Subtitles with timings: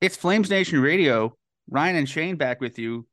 [0.00, 1.36] It's Flames Nation Radio.
[1.70, 3.06] Ryan and Shane back with you.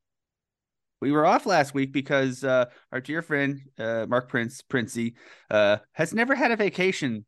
[1.02, 5.16] We were off last week because uh, our dear friend uh, Mark Prince Princey
[5.50, 7.26] uh, has never had a vacation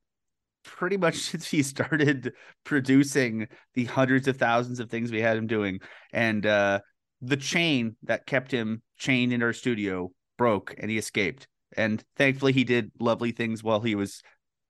[0.64, 2.34] pretty much since he started
[2.64, 5.80] producing the hundreds of thousands of things we had him doing.
[6.12, 6.80] And uh,
[7.22, 11.48] the chain that kept him chained in our studio broke and he escaped.
[11.78, 14.22] And thankfully, he did lovely things while he was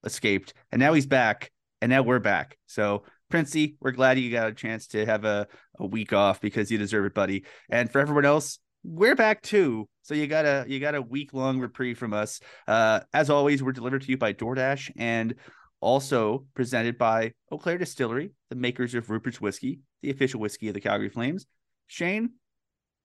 [0.04, 0.54] escaped.
[0.72, 1.52] And now he's back.
[1.82, 2.58] And now we're back.
[2.68, 5.48] So, Princey, we're glad you got a chance to have a,
[5.80, 7.46] a week off because you deserve it, buddy.
[7.70, 9.88] And for everyone else, we're back too.
[10.04, 12.40] So you got a you got a week long reprieve from us.
[12.68, 15.36] Uh, as always, we're delivered to you by DoorDash and
[15.80, 20.74] also presented by Eau Claire Distillery, the makers of Rupert's Whiskey, the official whiskey of
[20.74, 21.46] the Calgary Flames.
[21.88, 22.32] Shane,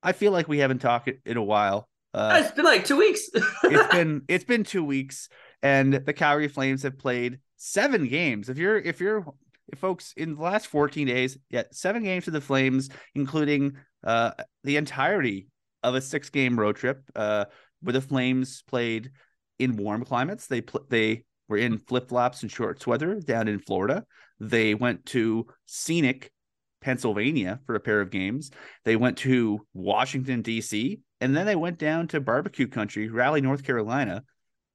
[0.02, 1.88] I feel like we haven't talked in a while.
[2.14, 3.28] Uh, it's been like two weeks.
[3.34, 5.28] it's been it's been two weeks,
[5.62, 8.48] and the Calgary Flames have played seven games.
[8.48, 9.24] If you're if you're
[9.68, 14.32] if folks in the last 14 days, yeah, seven games to the Flames, including uh
[14.64, 15.48] the entirety
[15.82, 17.46] of a six game road trip, uh,
[17.80, 19.10] where the Flames played
[19.58, 20.46] in warm climates.
[20.46, 24.04] They pl- they were in flip flops and shorts weather down in Florida.
[24.40, 26.32] They went to scenic
[26.80, 28.50] Pennsylvania for a pair of games.
[28.84, 33.64] They went to Washington, D.C., and then they went down to barbecue country, Raleigh, North
[33.64, 34.22] Carolina.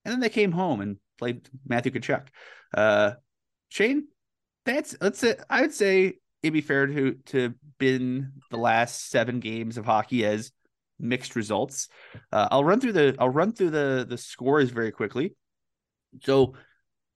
[0.03, 2.28] And then they came home and played Matthew Tkachuk.
[2.74, 3.12] Uh,
[3.70, 4.08] Shane,
[4.66, 9.40] that's let's say I would say it'd be fair to to bin the last seven
[9.40, 10.52] games of hockey as
[11.00, 11.90] mixed results.
[12.32, 15.36] Uh, I'll run through the I'll run through the the scores very quickly.
[16.24, 16.56] So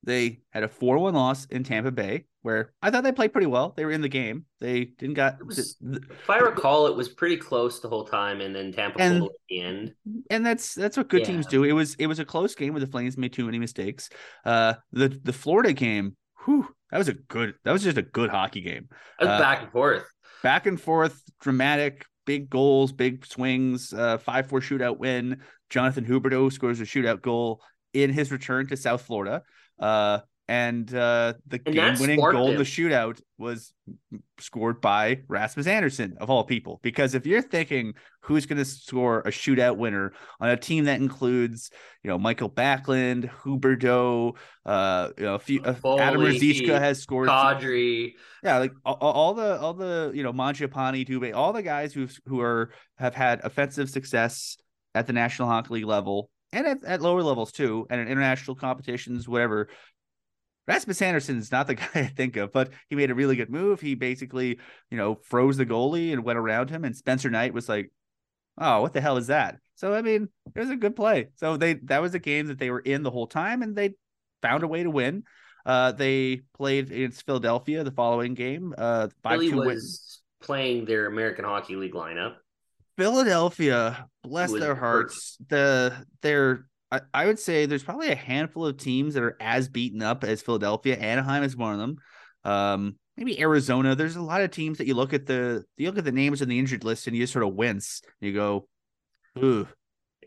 [0.04, 3.74] they had a 4-1 loss in Tampa Bay where I thought they played pretty well.
[3.76, 4.46] They were in the game.
[4.60, 8.56] They didn't got was, if I recall it was pretty close the whole time and
[8.56, 9.94] then Tampa and, pulled at the end.
[10.30, 11.26] And that's that's what good yeah.
[11.26, 11.64] teams do.
[11.64, 14.10] It was it was a close game where the Flames made too many mistakes.
[14.46, 18.30] Uh the the Florida game, whew, that was a good that was just a good
[18.30, 18.90] hockey game.
[19.20, 20.06] Uh, back and forth.
[20.44, 25.42] Back and forth, dramatic, big goals, big swings, uh 5-4 shootout win.
[25.72, 29.42] Jonathan Huberdeau scores a shootout goal in his return to South Florida.
[29.80, 33.74] Uh, and uh, the and game-winning goal in the shootout was
[34.40, 36.80] scored by Rasmus Andersson of all people.
[36.84, 41.02] Because if you're thinking who's going to score a shootout winner on a team that
[41.02, 41.72] includes,
[42.04, 44.36] you know, Mikael Backlund, Huberdeau,
[44.66, 47.28] uh, you know, a few, uh, Adam Ruzicka has scored.
[47.28, 48.14] Kadri.
[48.44, 52.08] Yeah, like all, all, the all the you know Mangiapane, Dubé, all the guys who
[52.28, 54.58] who are have had offensive success
[54.94, 58.56] at the National Hockey League level and at, at lower levels too, and in international
[58.56, 59.68] competitions, whatever.
[60.68, 63.50] Rasmus Andersson is not the guy I think of, but he made a really good
[63.50, 63.82] move.
[63.82, 64.60] He basically,
[64.90, 66.84] you know, froze the goalie and went around him.
[66.84, 67.92] And Spencer Knight was like,
[68.58, 71.30] "Oh, what the hell is that?" So I mean, it was a good play.
[71.36, 73.96] So they that was a game that they were in the whole time, and they
[74.42, 75.24] found a way to win.
[75.66, 78.74] Uh, they played against Philadelphia the following game.
[78.78, 80.46] Uh, five Philly was win.
[80.46, 82.36] playing their American Hockey League lineup.
[82.98, 88.78] Philadelphia, bless their hearts, the their I, I, would say there's probably a handful of
[88.78, 90.96] teams that are as beaten up as Philadelphia.
[90.98, 91.98] Anaheim is one of them.
[92.44, 93.96] Um, maybe Arizona.
[93.96, 96.42] There's a lot of teams that you look at the you look at the names
[96.42, 98.02] in the injured list and you just sort of wince.
[98.22, 98.68] You go,
[99.38, 99.68] ooh,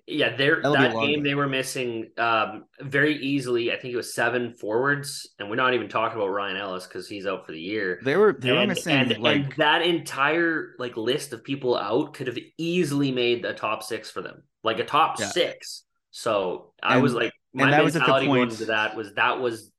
[0.09, 3.71] yeah, there that game they were missing um, very easily.
[3.71, 7.07] I think it was seven forwards, and we're not even talking about Ryan Ellis because
[7.07, 8.01] he's out for the year.
[8.03, 11.77] They were they and, were missing and, like and that entire like list of people
[11.77, 15.27] out could have easily made a top six for them, like a top yeah.
[15.27, 15.85] six.
[16.11, 19.71] So I and, was like, my mentality going into that was that was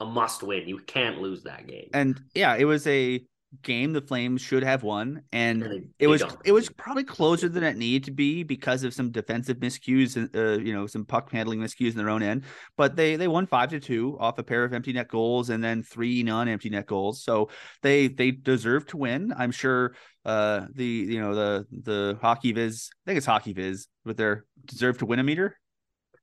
[0.00, 0.68] a must win.
[0.68, 1.88] You can't lose that game.
[1.92, 3.24] And yeah, it was a
[3.62, 7.62] game the Flames should have won, and they, it was it was probably closer than
[7.64, 11.30] it needed to be because of some defensive miscues and uh, you know some puck
[11.32, 12.44] handling miscues in their own end.
[12.76, 15.64] But they they won five to two off a pair of empty net goals and
[15.64, 17.48] then three non-empty net goals, so
[17.82, 19.32] they they deserve to win.
[19.36, 19.94] I'm sure
[20.24, 25.06] uh the you know the the HockeyViz I think it's HockeyViz with their deserve to
[25.06, 25.56] win a meter.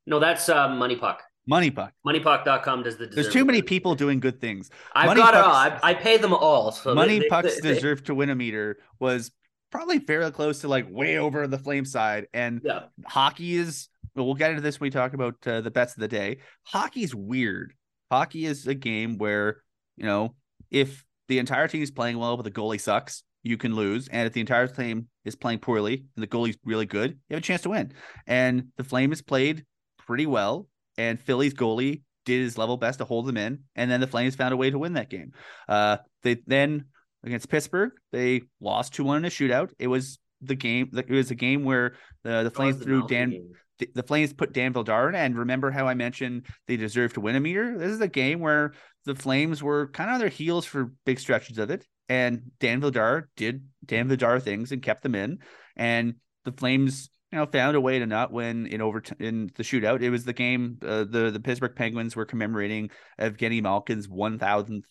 [0.06, 1.24] No, that's uh, money puck.
[1.48, 1.94] Money Puck.
[2.06, 3.08] MoneyPuck.com does the.
[3.08, 4.70] There's too many people doing good things.
[4.96, 5.54] I've Money got it all.
[5.54, 6.72] I, I, pay them all.
[6.72, 9.32] So Money they, Pucks they, deserve they, to win a meter was
[9.72, 12.28] probably fairly close to like way over the flame side.
[12.34, 12.86] And yeah.
[13.06, 13.90] hockey is.
[14.16, 16.38] Well, we'll get into this when we talk about uh, the bets of the day.
[16.64, 17.74] Hockey's weird.
[18.10, 19.62] Hockey is a game where
[19.98, 20.36] you know
[20.72, 24.08] if the entire team is playing well but the goalie sucks, you can lose.
[24.08, 27.40] And if the entire team is playing poorly and the goalie's really good, you have
[27.40, 27.94] a chance to win.
[28.26, 29.66] And the Flame has played
[30.06, 30.68] pretty well.
[30.98, 34.36] And Philly's goalie did his level best to hold them in, and then the Flames
[34.36, 35.32] found a way to win that game.
[35.68, 36.86] Uh, they then
[37.24, 39.72] against Pittsburgh, they lost two one in a shootout.
[39.80, 40.90] It was the game.
[40.94, 43.52] It was a game where the the Flames threw Dan.
[43.78, 47.22] The, the Flames put Dan Vladar in, and remember how I mentioned they deserve to
[47.22, 47.78] win a meter.
[47.78, 48.74] This is a game where
[49.06, 52.82] the Flames were kind of on their heels for big stretches of it, and Dan
[52.82, 55.40] Vladar did Dan Vladar things and kept them in,
[55.76, 56.16] and
[56.46, 60.02] the Flames you know, found a way to not win in over in the shootout.
[60.02, 60.80] It was the game.
[60.82, 64.88] Uh, the the Pittsburgh Penguins were commemorating Evgeny Malkin's one thousandth.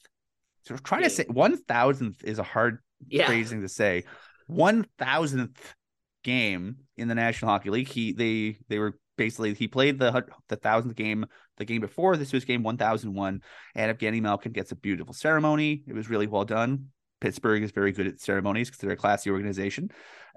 [0.64, 3.25] So trying to say one thousandth is a hard yeah.
[3.25, 4.05] phrasing to say.
[4.46, 5.75] One thousandth
[6.23, 7.88] game in the National Hockey League.
[7.88, 11.25] He they they were basically he played the the thousandth game
[11.56, 12.19] the game before.
[12.19, 13.40] This was game one thousand one,
[13.75, 15.82] and Evgeny Malkin gets a beautiful ceremony.
[15.88, 16.88] It was really well done.
[17.23, 19.88] Pittsburgh is very good at ceremonies because they're a classy organization,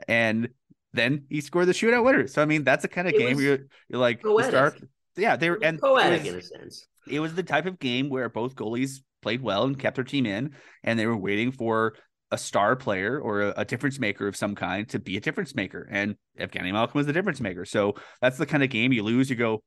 [0.08, 0.48] and
[0.94, 2.28] then he scored the shootout winner.
[2.28, 4.80] So I mean, that's the kind of it game you're, you're like start.
[5.16, 6.88] Yeah, they were and poetic was, in a sense.
[7.08, 10.26] It was the type of game where both goalies played well and kept their team
[10.26, 10.52] in,
[10.84, 11.96] and they were waiting for
[12.32, 15.56] a star player or a, a, difference maker of some kind to be a difference
[15.56, 15.88] maker.
[15.90, 17.64] And Evgeny Malkin was the difference maker.
[17.64, 19.64] So that's the kind of game you lose, you go,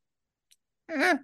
[0.90, 1.16] eh,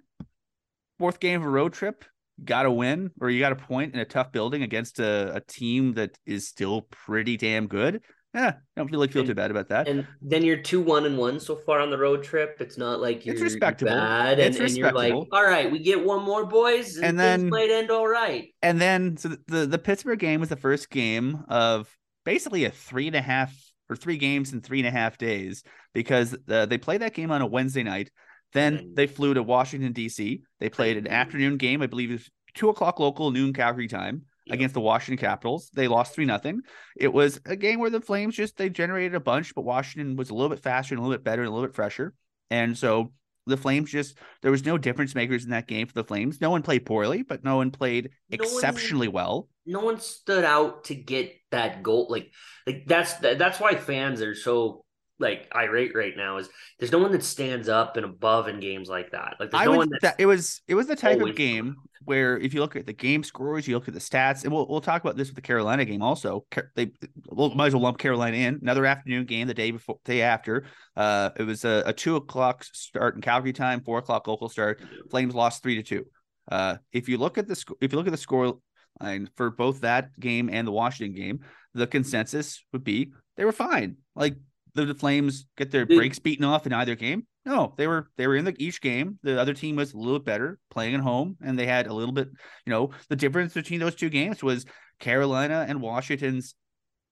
[0.97, 2.05] fourth game of a road trip,
[2.43, 5.41] got to win, or you got a point in a tough building against a, a
[5.41, 8.01] team that is still pretty damn good
[8.37, 9.87] yeah, I don't feel really feel and, too bad about that.
[9.87, 12.57] And then you're two one and one so far on the road trip.
[12.59, 13.91] It's not like you're, it's respectable.
[13.91, 17.19] bad, it's and, and you're like, all right, we get one more, boys, and, and
[17.19, 18.53] then played end all right.
[18.61, 21.89] And then so the the Pittsburgh game was the first game of
[22.25, 23.55] basically a three and a half
[23.89, 25.63] or three games in three and a half days
[25.93, 28.11] because uh, they played that game on a Wednesday night.
[28.53, 30.43] Then they flew to Washington D.C.
[30.59, 34.23] They played an afternoon game, I believe it was two o'clock local, noon Calgary time
[34.51, 35.69] against the Washington Capitals.
[35.73, 36.61] They lost three nothing.
[36.95, 40.29] It was a game where the Flames just they generated a bunch, but Washington was
[40.29, 42.13] a little bit faster and a little bit better and a little bit fresher.
[42.49, 43.11] And so
[43.45, 46.39] the Flames just there was no difference makers in that game for the Flames.
[46.41, 49.49] No one played poorly, but no one played no exceptionally one, well.
[49.65, 52.07] No one stood out to get that goal.
[52.09, 52.31] Like
[52.65, 54.83] like that's that's why fans are so
[55.19, 56.49] like irate right now is
[56.79, 59.35] there's no one that stands up and above in games like that.
[59.39, 61.75] Like there's I no one that it was it was the type of game
[62.05, 64.67] where if you look at the game scores, you look at the stats, and we'll
[64.67, 66.45] we'll talk about this with the Carolina game also.
[66.75, 66.91] They
[67.29, 70.65] we'll, might as well lump Carolina in another afternoon game the day before day after.
[70.95, 74.81] Uh, it was a, a two o'clock start in Calgary time, four o'clock local start.
[75.09, 76.05] Flames lost three to two.
[76.49, 78.57] Uh, if you look at the sc- if you look at the score
[79.01, 81.39] line for both that game and the Washington game,
[81.73, 83.97] the consensus would be they were fine.
[84.15, 84.35] Like
[84.85, 87.25] the Flames get their breaks beaten off in either game?
[87.45, 89.19] No, they were they were in the each game.
[89.23, 91.93] The other team was a little bit better playing at home, and they had a
[91.93, 92.29] little bit.
[92.65, 94.65] You know, the difference between those two games was
[94.99, 96.55] Carolina and Washington's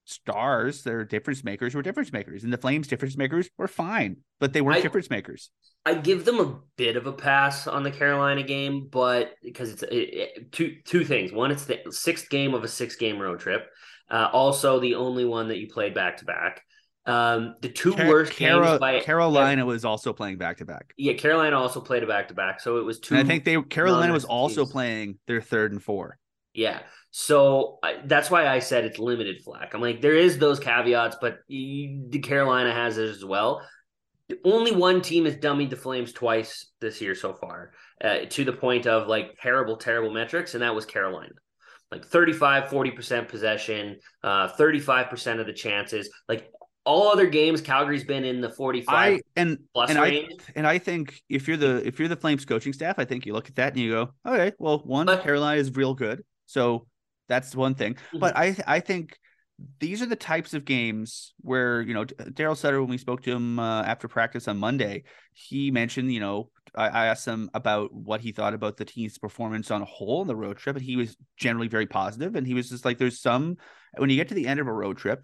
[0.05, 4.53] stars, their difference makers, were difference makers, and the Flames' difference makers were fine, but
[4.53, 5.50] they weren't I, difference makers.
[5.86, 9.84] I give them a bit of a pass on the Carolina game, but because it's
[9.84, 11.31] it, it, two two things.
[11.31, 13.67] One, it's the sixth game of a six game road trip.
[14.10, 16.62] Uh, also, the only one that you played back to back.
[17.07, 20.65] Um, the two Car- worst Cara- games by Carolina yeah, was also playing back to
[20.65, 20.93] back.
[20.97, 23.15] Yeah, Carolina also played a back to back, so it was two.
[23.15, 24.71] And I think they Carolina was also teams.
[24.71, 26.17] playing their third and four.
[26.53, 26.79] Yeah,
[27.12, 29.74] so I, that's why I said it's limited flack.
[29.74, 33.62] I'm like, there is those caveats, but you, the Carolina has it as well.
[34.43, 38.53] Only one team has dummied the Flames twice this year so far, uh, to the
[38.53, 41.33] point of like terrible, terrible metrics, and that was Carolina
[41.91, 46.50] like 35 40% possession uh 35% of the chances like
[46.86, 50.34] all other games, Calgary's been in the 45 I, and, plus and range.
[50.39, 53.25] I, and I think if you're the if you're the Flames coaching staff, I think
[53.25, 56.24] you look at that and you go, okay, well, one, but, Carolina is real good.
[56.46, 56.86] So
[57.27, 57.96] that's one thing.
[57.96, 58.20] Mm-hmm.
[58.20, 59.18] But I I think
[59.80, 63.32] these are the types of games where you know Daryl Sutter when we spoke to
[63.32, 67.94] him uh, after practice on Monday, he mentioned you know I, I, asked him about
[67.94, 70.86] what he thought about the team's performance on a whole in the road trip, and
[70.86, 71.88] he was generally very.
[71.92, 73.58] And he was just like, "There's some
[73.98, 75.24] when you get to the end of a road trip,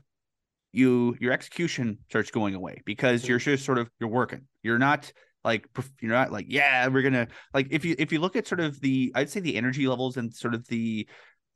[0.71, 3.51] you your execution starts going away because you're mm-hmm.
[3.51, 4.47] just sort of you're working.
[4.63, 5.11] You're not
[5.43, 5.67] like
[6.01, 8.79] you're not like yeah we're gonna like if you if you look at sort of
[8.79, 11.07] the I'd say the energy levels and sort of the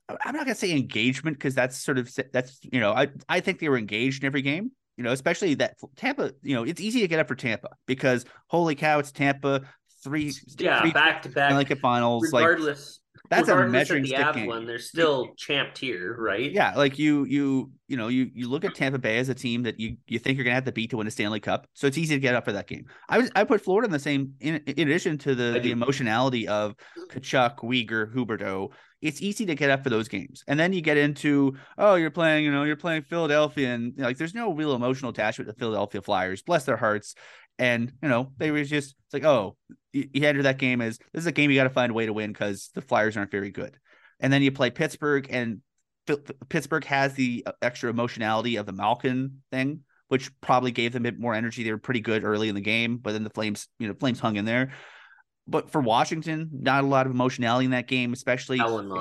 [0.10, 3.60] I'm not gonna say engagement because that's sort of that's you know I I think
[3.60, 4.72] they were engaged in every game.
[4.98, 6.32] You know, especially that Tampa.
[6.42, 9.62] You know, it's easy to get up for Tampa because holy cow, it's Tampa.
[10.04, 12.26] Three yeah three back to back like finals.
[12.32, 14.48] Regardless, that's a measuring of the stick game.
[14.48, 16.52] one, they're still champ tier, right?
[16.52, 19.64] Yeah, like you, you, you know, you you look at Tampa Bay as a team
[19.64, 21.88] that you you think you're gonna have to beat to win a Stanley Cup, so
[21.88, 22.86] it's easy to get up for that game.
[23.10, 24.34] I was I put Florida in the same.
[24.40, 26.76] In, in addition to the the emotionality of
[27.12, 30.44] Tkachuk, Weegar, Huberdeau, it's easy to get up for those games.
[30.48, 34.02] And then you get into oh, you're playing, you know, you're playing Philadelphia, and you
[34.02, 36.42] know, like there's no real emotional attachment to Philadelphia Flyers.
[36.42, 37.16] Bless their hearts.
[37.58, 39.56] And you know, they were just it's like, oh,
[39.94, 42.06] you, enter that game as this is a game you got to find a way
[42.06, 43.78] to win because the Flyers aren't very good
[44.20, 45.62] and then you play Pittsburgh, and
[46.50, 51.12] Pittsburgh has the uh, extra emotionality of the Malkin thing, which probably gave them a
[51.12, 51.64] bit more energy.
[51.64, 54.20] They were pretty good early in the game, but then the Flames, you know, Flames
[54.20, 54.72] hung in there.
[55.48, 58.58] But for Washington, not a lot of emotionality in that game, especially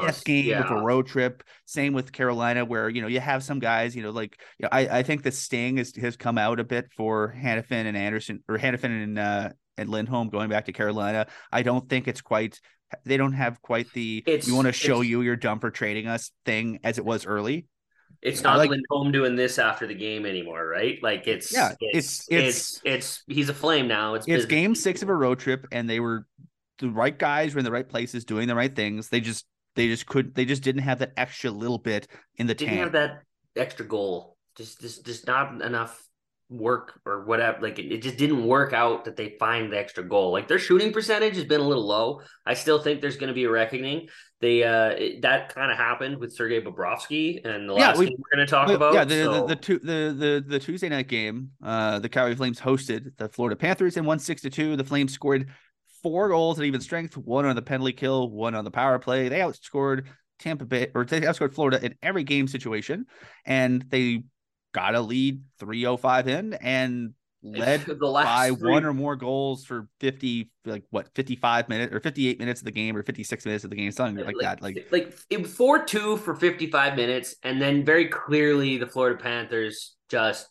[0.06, 0.60] fifth game yeah.
[0.60, 1.42] with a road trip.
[1.64, 4.68] Same with Carolina, where you know you have some guys, you know, like you know,
[4.70, 8.44] I, I think the sting is, has come out a bit for Hanifin and Andersson
[8.46, 11.26] or Hanifin and uh, and Lindholm going back to Carolina.
[11.50, 12.60] I don't think it's quite
[13.04, 16.06] they don't have quite the it's, we want to show you you're dumb for trading
[16.06, 17.66] us thing as it was early.
[18.22, 20.98] It's not like, Lindholm doing this after the game anymore, right?
[21.02, 24.14] Like it's yeah, it's it's it's, it's, it's he's a flame now.
[24.14, 26.26] It's it's game six of a road trip, and they were
[26.78, 29.08] the right guys were in the right places doing the right things.
[29.08, 32.54] They just they just could they just didn't have that extra little bit in the
[32.54, 32.80] didn't tank.
[32.80, 33.22] have that
[33.56, 34.36] extra goal.
[34.56, 36.02] Just just just not enough
[36.48, 37.60] work or whatever.
[37.62, 40.32] Like it, it, just didn't work out that they find the extra goal.
[40.32, 42.20] Like their shooting percentage has been a little low.
[42.44, 44.08] I still think there's going to be a reckoning.
[44.40, 48.06] They uh it, that kind of happened with Sergei Bobrovsky and the yeah, last we,
[48.06, 48.94] we're going to talk about.
[48.94, 49.32] Yeah, the, so.
[49.32, 53.28] the, the, two, the the the Tuesday night game, uh, the Calgary Flames hosted the
[53.28, 54.76] Florida Panthers in one six to two.
[54.76, 55.48] The Flames scored
[56.02, 59.30] four goals at even strength, one on the penalty kill, one on the power play.
[59.30, 60.04] They outscored
[60.38, 63.06] Tampa Bay or they outscored Florida in every game situation,
[63.46, 64.24] and they
[64.74, 68.72] got a lead 305 in and led by three.
[68.72, 72.70] one or more goals for 50 like what 55 minutes or 58 minutes of the
[72.70, 76.18] game or 56 minutes of the game something like, like that like like it 4-2
[76.18, 80.48] for 55 minutes and then very clearly the Florida Panthers just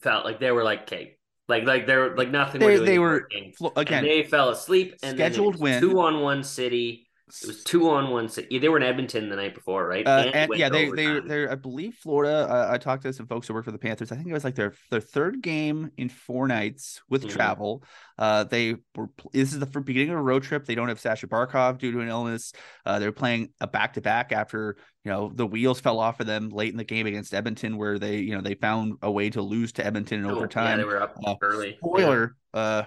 [0.00, 1.16] felt like they were like okay
[1.48, 3.28] like like they're like nothing they, they were
[3.74, 7.07] again and they fell asleep and scheduled win two on one city
[7.42, 8.28] it was two on one.
[8.50, 10.06] Yeah, they were in Edmonton the night before, right?
[10.06, 12.46] Uh, and, yeah, they they they I believe Florida.
[12.48, 14.12] Uh, I talked to some folks who work for the Panthers.
[14.12, 17.36] I think it was like their their third game in four nights with mm-hmm.
[17.36, 17.84] travel.
[18.18, 19.08] Uh, they were.
[19.32, 20.64] This is the beginning of a road trip.
[20.64, 22.52] They don't have Sasha Barkov due to an illness.
[22.84, 26.24] Uh, they're playing a back to back after you know the wheels fell off for
[26.24, 29.30] them late in the game against Edmonton, where they you know they found a way
[29.30, 30.78] to lose to Edmonton in oh, overtime.
[30.78, 31.76] Yeah, they were up uh, early.
[31.78, 32.36] Spoiler.
[32.54, 32.60] Yeah.
[32.60, 32.84] Uh,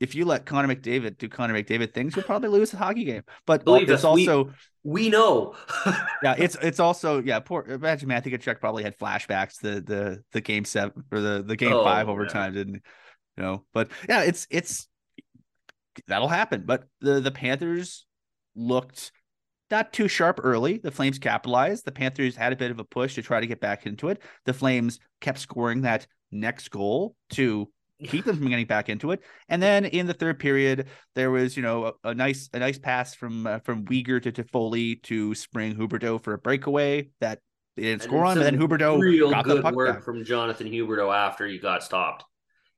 [0.00, 3.22] if you let Connor McDavid do Connor McDavid things, you'll probably lose the hockey game.
[3.46, 4.44] But Believe it's us, also
[4.82, 5.54] we, we know.
[6.22, 7.38] yeah, it's it's also yeah.
[7.40, 11.56] Poor imagine Matthew Tkachuk probably had flashbacks the the the game seven or the the
[11.56, 12.58] game oh, five overtime, yeah.
[12.58, 12.82] didn't
[13.36, 13.64] you know?
[13.74, 14.88] But yeah, it's it's
[16.06, 16.64] that'll happen.
[16.66, 18.06] But the the Panthers
[18.56, 19.12] looked
[19.70, 20.78] not too sharp early.
[20.78, 21.84] The Flames capitalized.
[21.84, 24.20] The Panthers had a bit of a push to try to get back into it.
[24.46, 27.70] The Flames kept scoring that next goal to
[28.06, 29.20] keep them from getting back into it.
[29.48, 32.78] And then in the third period, there was you know a, a nice a nice
[32.78, 37.40] pass from uh, from Weegar to Toffoli to Spring Huberdeau for a breakaway that
[37.76, 38.36] they didn't score on.
[38.36, 40.04] But then Huberdeau real got good the puck work back.
[40.04, 42.24] from Jonathan Huberdeau after he got stopped.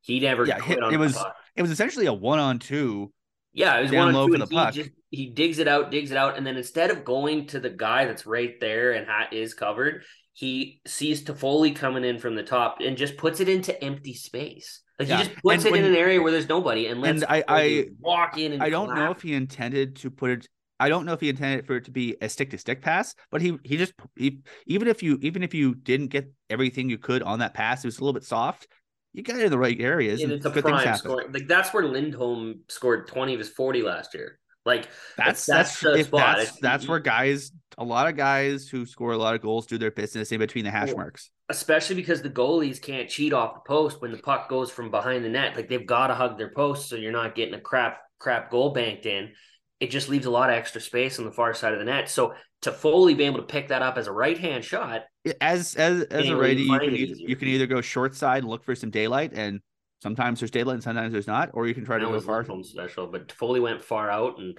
[0.00, 1.36] He never yeah hit, it was puck.
[1.56, 3.12] it was essentially a one on two.
[3.52, 4.38] Yeah, it was one on two.
[4.38, 4.74] The puck.
[4.74, 7.68] Just, he digs it out, digs it out, and then instead of going to the
[7.68, 12.42] guy that's right there and hat is covered, he sees Toffoli coming in from the
[12.42, 14.80] top and just puts it into empty space.
[15.02, 15.18] Like yeah.
[15.18, 17.30] he just puts and it when, in an area where there's nobody and lets and
[17.30, 18.62] I, I walk in.
[18.62, 20.48] I don't know if he intended to put it.
[20.78, 23.14] I don't know if he intended for it to be a stick to stick pass,
[23.30, 26.98] but he he just he, even if you even if you didn't get everything you
[26.98, 28.68] could on that pass, it was a little bit soft.
[29.12, 30.22] You got it in the right areas.
[30.22, 31.32] And, and it's a good prime scoring.
[31.32, 34.38] Like that's where Lindholm scored twenty of his forty last year.
[34.64, 39.18] Like that's that's that's, that's, that's where guys a lot of guys who score a
[39.18, 41.31] lot of goals do their business in between the hash marks.
[41.48, 45.24] Especially because the goalies can't cheat off the post when the puck goes from behind
[45.24, 45.56] the net.
[45.56, 48.72] Like they've got to hug their post so you're not getting a crap crap goal
[48.72, 49.32] banked in.
[49.80, 52.08] It just leaves a lot of extra space on the far side of the net.
[52.08, 55.02] So Toffoli being able to pick that up as a right hand shot.
[55.40, 58.48] As as as a righty, you can either, you can either go short side and
[58.48, 59.60] look for some daylight, and
[60.00, 62.24] sometimes there's daylight and sometimes there's not, or you can try to That go was
[62.24, 62.44] far.
[62.62, 64.56] Special, but Toffoli went far out and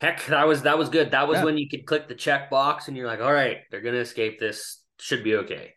[0.00, 1.12] heck, that was that was good.
[1.12, 1.44] That was Yeah.
[1.44, 4.38] when you could click the check box and you're like, all right, they're gonna escape
[4.38, 4.82] this.
[5.00, 5.72] Should be okay.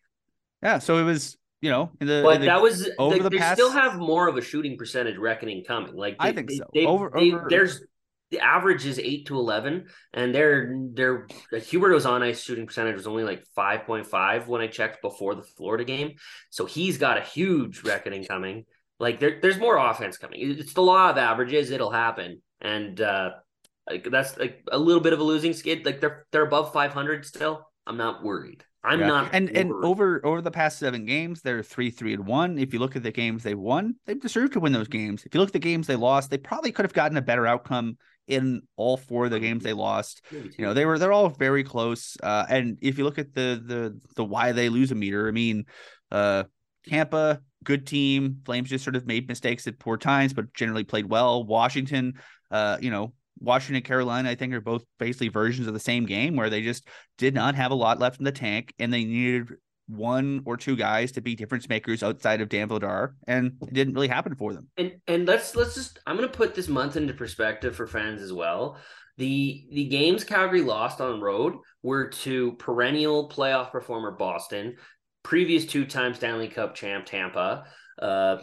[0.65, 3.23] Yeah, so it was you know in the, But in the that was over like,
[3.23, 5.95] the they past- still have more of a shooting percentage reckoning coming.
[5.95, 6.65] Like I they- think they- so.
[6.73, 7.81] they- Over- they- over- there's
[8.31, 13.05] the average is eight to eleven, and their their Huberdeau's on ice shooting percentage was
[13.05, 16.15] only like five point five when I checked before the Florida game.
[16.49, 18.65] So he's got a huge reckoning coming.
[18.99, 20.39] Like there, there's more offense coming.
[20.59, 21.69] It's the law of averages.
[21.69, 23.29] It'll happen, and uh
[23.87, 25.85] like that's like a little bit of a losing skid.
[25.85, 27.69] Like they're they're above five hundred still.
[27.85, 28.63] I'm not worried.
[28.85, 29.07] I'm Yeah.
[29.07, 32.57] not and and over over the past seven games, they're three three and one.
[32.57, 35.23] If you look at the games they won, they deserve to win those games.
[35.25, 37.47] If you look at the games they lost, they probably could have gotten a better
[37.47, 40.21] outcome in all four of the games they lost.
[40.57, 42.17] You know, they were they're all very close.
[42.21, 45.31] Uh, and if you look at the the the why they lose a meter, I
[45.31, 45.65] mean,
[46.11, 46.43] uh,
[46.87, 48.41] Tampa, good team.
[48.45, 51.43] Flames just sort of made mistakes at poor times, but generally played well.
[51.43, 52.13] Washington,
[52.51, 56.35] uh, you know, Washington, Carolina, I think are both basically versions of the same game
[56.35, 56.87] where they just
[57.17, 59.49] did not have a lot left in the tank, and they needed
[59.87, 63.93] one or two guys to be difference makers outside of Dan Vladar, and it didn't
[63.93, 64.67] really happen for them.
[64.77, 68.33] and and let's let's just I'm gonna put this month into perspective for fans as
[68.33, 68.79] well.
[69.17, 74.75] The the games Calgary lost on road were to perennial playoff performer Boston,
[75.23, 77.65] previous two time Stanley Cup champ Tampa,
[78.01, 78.37] uh,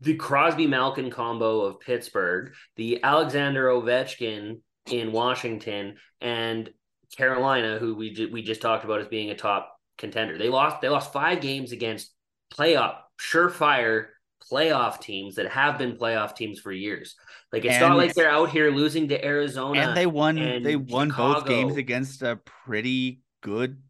[0.00, 6.70] the Crosby Malkin combo of Pittsburgh, the Alexander Ovechkin in Washington, and
[7.16, 10.38] Carolina, who we ju- we just talked about as being a top contender.
[10.38, 12.12] They lost they lost five games against
[12.56, 14.06] playoff surefire
[14.50, 17.14] playoff teams that have been playoff teams for years.
[17.52, 19.80] Like it's not like they're out here losing to Arizona.
[19.80, 23.82] and they won and they won both games against a pretty good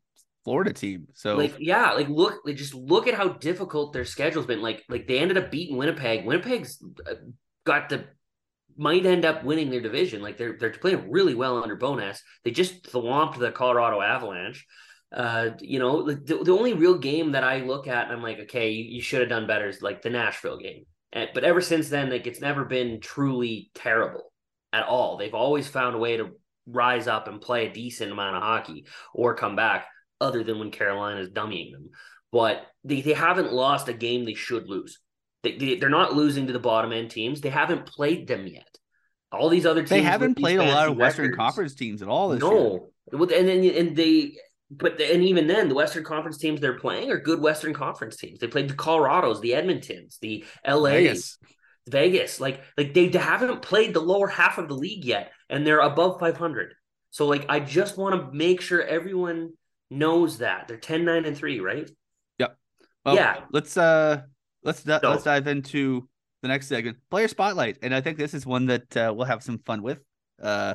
[0.45, 1.07] Florida team.
[1.15, 4.63] So like yeah, like look, like just look at how difficult their schedule's been.
[4.63, 6.25] Like like they ended up beating Winnipeg.
[6.25, 6.83] Winnipeg's
[7.65, 8.07] got the
[8.77, 10.23] might end up winning their division.
[10.23, 12.23] Like they're they're playing really well under Bowness.
[12.45, 14.67] They just thwomped the Colorado Avalanche.
[15.15, 18.39] Uh, you know, the, the only real game that I look at and I'm like,
[18.43, 20.85] okay, you, you should have done better is like the Nashville game.
[21.13, 24.33] And, but ever since then, like it's never been truly terrible
[24.73, 25.17] at all.
[25.17, 26.31] They've always found a way to
[26.67, 29.89] rise up and play a decent amount of hockey or come back,
[30.21, 31.91] other than when Carolina is dummying them.
[32.33, 35.01] But they, they haven't lost a game they should lose.
[35.43, 37.41] They, they, they're not losing to the bottom end teams.
[37.41, 38.67] They haven't played them yet.
[39.33, 42.09] All these other teams they haven't played a lot of Western records- Conference teams at
[42.09, 42.51] all this year.
[42.51, 44.33] no, and then and they,
[44.71, 48.17] but the, and even then, the Western Conference teams they're playing are good Western Conference
[48.17, 48.41] teams.
[48.41, 51.39] They played the Colorados, the Edmontons, the LA's, Vegas.
[51.89, 52.41] Vegas.
[52.41, 56.19] Like like they haven't played the lower half of the league yet, and they're above
[56.19, 56.75] 500.
[57.11, 59.53] So like I just want to make sure everyone
[59.91, 61.91] knows that they're 10, 9, and three, right?
[63.03, 63.45] Well, Yeah.
[63.51, 64.23] Let's uh
[64.63, 66.07] let's So- let's dive into
[66.43, 69.43] the next segment, player spotlight, and I think this is one that uh, we'll have
[69.43, 70.01] some fun with.
[70.41, 70.75] Uh,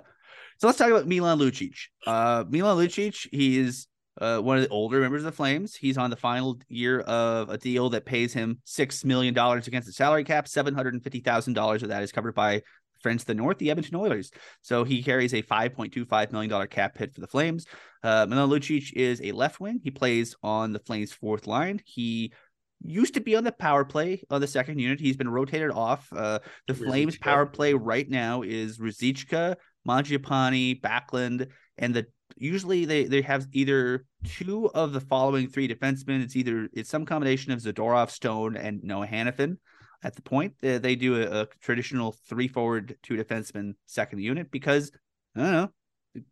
[0.58, 1.76] so let's talk about Milan Lucic.
[2.08, 3.86] Uh, Milan Lucic, he is
[4.20, 5.76] uh, one of the older members of the Flames.
[5.76, 9.86] He's on the final year of a deal that pays him six million dollars against
[9.88, 10.48] the salary cap.
[10.48, 12.64] Seven hundred and fifty thousand dollars of that is covered by
[13.06, 14.32] friends to the north, the Edmonton Oilers.
[14.64, 17.68] So he carries a five point two five million dollar cap hit for the Flames.
[18.04, 19.80] Uh, Milan Lucic is a left wing.
[19.84, 21.82] He plays on the Flames' fourth line.
[21.86, 22.34] He
[22.82, 25.00] used to be on the power play on the second unit.
[25.00, 26.08] He's been rotated off.
[26.12, 29.56] Uh, the Flames' power play right now is Ruzicka,
[29.88, 36.24] Mangiapane, Backlund, and the usually they they have either two of the following three defensemen.
[36.24, 39.58] It's either it's some combination of Zadorov, Stone, and Noah Hanifin.
[40.04, 44.52] At the point, they, they do a, a traditional three forward, two defenseman second unit
[44.52, 44.92] because
[45.36, 45.72] I don't know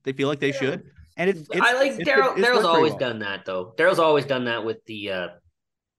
[0.03, 0.59] they feel like they Yeah.
[0.59, 0.83] should.
[1.17, 2.35] And it's, it's I like Daryl.
[2.35, 2.99] Daryl's always well.
[2.99, 3.73] done that though.
[3.77, 5.27] Daryl's always done that with the uh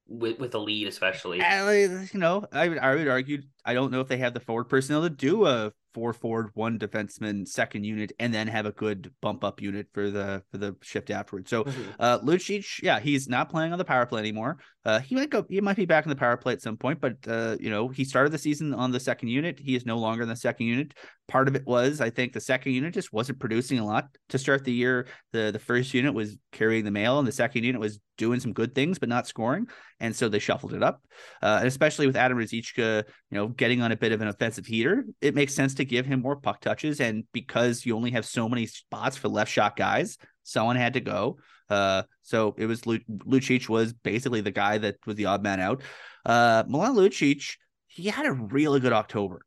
[0.08, 1.40] with with the lead especially.
[1.40, 4.40] And, you know, I would I would argue I don't know if they have the
[4.40, 8.72] forward personnel to do a four forward, one defenseman, second unit, and then have a
[8.72, 11.48] good bump up unit for the for the shift afterwards.
[11.48, 11.94] So Mhm.
[11.98, 14.58] uh Lucic, yeah, he's not playing on the power play anymore.
[14.84, 17.00] Uh he might go he might be back in the power play at some point,
[17.00, 19.58] but uh, you know, he started the season on the second unit.
[19.58, 20.92] He is no longer in the second unit.
[21.26, 24.38] Part of it was I think the second unit just wasn't producing a lot to
[24.38, 25.06] start the year.
[25.32, 28.52] The the first unit was carrying the mail and the second unit was doing some
[28.52, 29.66] good things but not scoring.
[30.00, 31.00] And so they shuffled it up.
[31.42, 34.66] Uh, and especially with Adam Ruzicka, you know, getting on a bit of an offensive
[34.66, 37.00] heater, it makes sense to give him more puck touches.
[37.00, 41.00] And because you only have so many spots for left shot guys, someone had to
[41.00, 41.38] go.
[41.68, 45.60] Uh, so it was Lu- Lucic was basically the guy that was the odd man
[45.60, 45.82] out.
[46.24, 49.40] Uh, Milan Lucic, he had a really good October.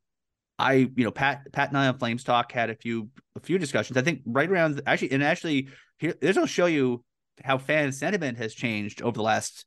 [0.58, 3.58] I, you know, Pat, Pat and I on Flames Talk had a few, a few
[3.58, 3.96] discussions.
[3.96, 7.04] I think right around actually, and actually, here, this will show you
[7.44, 9.64] how fan sentiment has changed over the last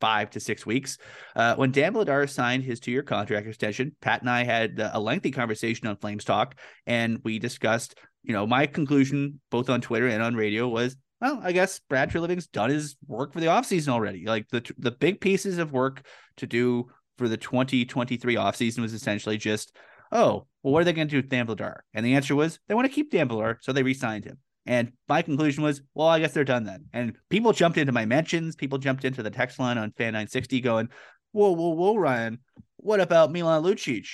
[0.00, 0.98] five to six weeks.
[1.34, 5.00] Uh, when Dan Vladar signed his two year contract extension, Pat and I had a
[5.00, 10.08] lengthy conversation on Flames Talk, and we discussed, you know, my conclusion both on Twitter
[10.08, 13.88] and on radio was, well, I guess Brad Treliving's done his work for the offseason
[13.88, 14.24] already.
[14.26, 16.06] Like the the big pieces of work
[16.38, 16.86] to do
[17.18, 19.76] for the 2023 offseason was essentially just,
[20.10, 21.80] oh, well, what are they going to do with Dan Vladar?
[21.92, 24.38] And the answer was they want to keep Dan Vladar, so they re-signed him.
[24.66, 26.84] And my conclusion was, well, I guess they're done then.
[26.92, 28.56] And people jumped into my mentions.
[28.56, 30.88] People jumped into the text line on Fan 960 going,
[31.32, 32.38] whoa, whoa, whoa, Ryan,
[32.76, 34.06] what about Milan Lucic?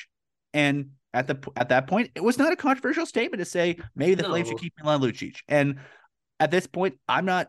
[0.54, 4.14] And at the at that point, it was not a controversial statement to say maybe
[4.14, 4.28] the no.
[4.30, 5.36] Flames should keep Milan Lucic.
[5.48, 5.78] And
[6.40, 7.48] at this point, I'm not.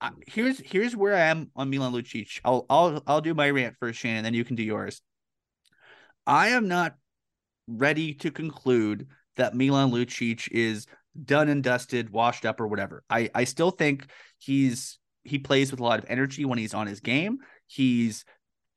[0.00, 2.40] I, here's here's where I am on Milan Lucic.
[2.44, 5.00] I'll I'll I'll do my rant first, Shannon, and then you can do yours.
[6.26, 6.96] I am not
[7.66, 10.86] ready to conclude that Milan Lucic is
[11.24, 13.02] done and dusted, washed up, or whatever.
[13.08, 14.06] I I still think
[14.38, 17.38] he's he plays with a lot of energy when he's on his game.
[17.66, 18.24] He's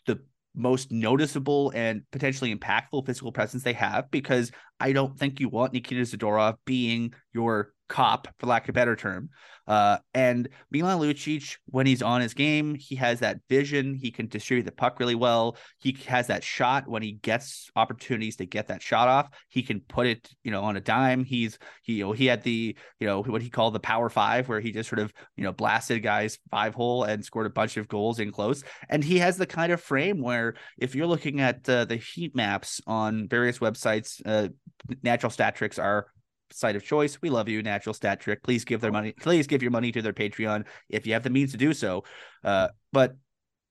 [0.06, 0.19] the
[0.56, 5.73] most noticeable and potentially impactful physical presence they have because I don't think you want
[5.73, 9.29] Nikita Zadorov being your cop, for lack of a better term.
[9.67, 13.93] Uh, and Milan Lucic, when he's on his game, he has that vision.
[13.93, 15.57] He can distribute the puck really well.
[15.77, 19.29] He has that shot when he gets opportunities to get that shot off.
[19.49, 21.23] He can put it, you know, on a dime.
[21.23, 24.49] He's he you know he had the you know what he called the power five,
[24.49, 27.77] where he just sort of you know blasted guys five hole and scored a bunch
[27.77, 28.63] of goals in close.
[28.89, 32.35] And he has the kind of frame where if you're looking at uh, the heat
[32.35, 34.49] maps on various websites, uh,
[35.03, 36.08] natural stat tricks are
[36.51, 37.21] site of choice.
[37.21, 38.43] We love you, Natural Stat Trick.
[38.43, 39.13] Please give their money.
[39.13, 42.03] Please give your money to their Patreon if you have the means to do so.
[42.43, 43.15] Uh, but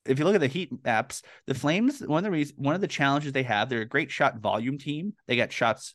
[0.05, 2.81] if you look at the Heat maps, the Flames one of the reasons one of
[2.81, 5.15] the challenges they have, they're a great shot volume team.
[5.27, 5.95] They got shots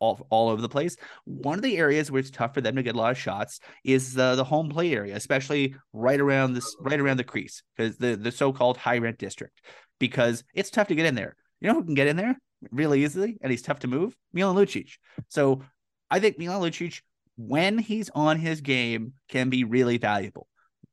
[0.00, 0.96] all, all over the place.
[1.24, 3.60] One of the areas where it's tough for them to get a lot of shots
[3.84, 7.96] is the the home plate area, especially right around this right around the crease, because
[7.96, 9.60] the the so called high rent district,
[9.98, 11.36] because it's tough to get in there.
[11.60, 12.38] You know who can get in there
[12.70, 14.16] really easily, and he's tough to move?
[14.32, 14.98] Milan Lucic.
[15.28, 15.62] So
[16.10, 17.02] I think Milan Lucic,
[17.36, 20.48] when he's on his game, can be really valuable.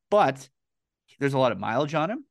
[0.09, 0.49] But
[1.19, 2.25] there's a lot of mileage on him,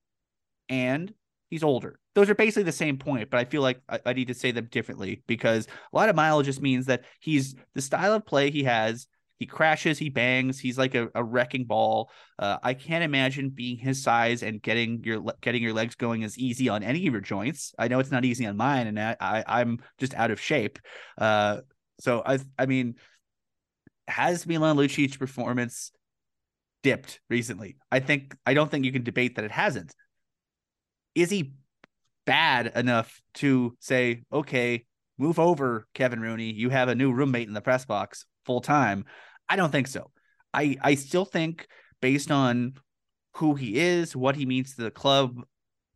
[0.68, 1.12] and
[1.50, 1.98] he's older.
[2.14, 4.52] Those are basically the same point, but I feel like I, I need to say
[4.52, 8.50] them differently because a lot of mileage just means that he's the style of play
[8.50, 9.08] he has
[9.44, 12.10] he crashes, he bangs, he's like a, a wrecking ball.
[12.38, 16.38] Uh, I can't imagine being his size and getting your getting your legs going as
[16.38, 17.74] easy on any of your joints.
[17.78, 20.78] I know it's not easy on mine, and I, I am just out of shape.
[21.18, 21.58] Uh,
[22.00, 22.94] so I I mean,
[24.08, 25.92] has Milan Lucic's performance
[26.82, 27.76] dipped recently?
[27.92, 29.94] I think I don't think you can debate that it hasn't.
[31.14, 31.52] Is he
[32.24, 34.86] bad enough to say, okay,
[35.18, 36.50] move over, Kevin Rooney?
[36.50, 39.04] You have a new roommate in the press box full time.
[39.48, 40.10] I don't think so.
[40.52, 41.66] I I still think
[42.00, 42.74] based on
[43.36, 45.42] who he is, what he means to the club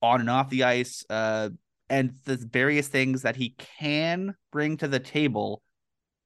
[0.02, 1.50] on and off the ice, uh,
[1.88, 5.62] and the various things that he can bring to the table,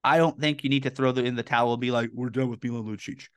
[0.02, 2.30] I don't think you need to throw the in the towel and be like, we're
[2.30, 3.28] done with Milan Lucic.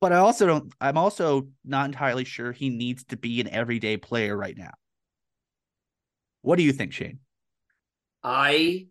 [0.00, 0.72] But I also don't.
[0.80, 4.72] I'm also not entirely sure he needs to be an everyday player right now.
[6.40, 7.20] What do you think, Shane?
[8.24, 8.88] I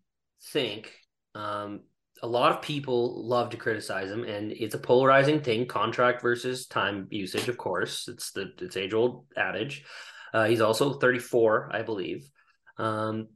[0.52, 0.92] think
[1.36, 1.82] um,
[2.24, 5.66] a lot of people love to criticize him, and it's a polarizing thing.
[5.66, 8.08] Contract versus time usage, of course.
[8.08, 9.84] It's the it's age old adage.
[10.34, 12.30] Uh, he's also 34, I believe.
[12.78, 13.28] Um,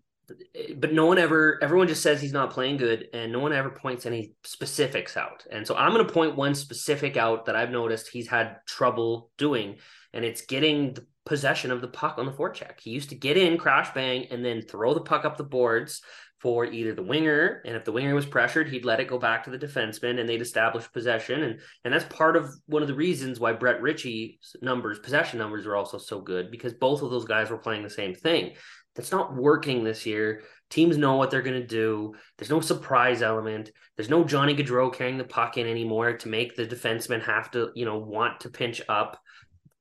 [0.78, 3.70] but no one ever everyone just says he's not playing good and no one ever
[3.70, 7.70] points any specifics out and so i'm going to point one specific out that i've
[7.70, 9.76] noticed he's had trouble doing
[10.14, 13.38] and it's getting the possession of the puck on the forecheck he used to get
[13.38, 16.02] in crash bang and then throw the puck up the boards
[16.46, 19.44] for either the winger and if the winger was pressured he'd let it go back
[19.44, 22.94] to the defenseman and they'd establish possession and and that's part of one of the
[22.94, 27.26] reasons why Brett Ritchie's numbers possession numbers are also so good because both of those
[27.26, 28.54] guys were playing the same thing
[28.96, 30.44] that's not working this year.
[30.70, 32.14] Teams know what they're going to do.
[32.38, 33.72] There's no surprise element.
[33.98, 37.72] There's no Johnny Gaudreau carrying the puck in anymore to make the defenseman have to,
[37.76, 39.20] you know, want to pinch up.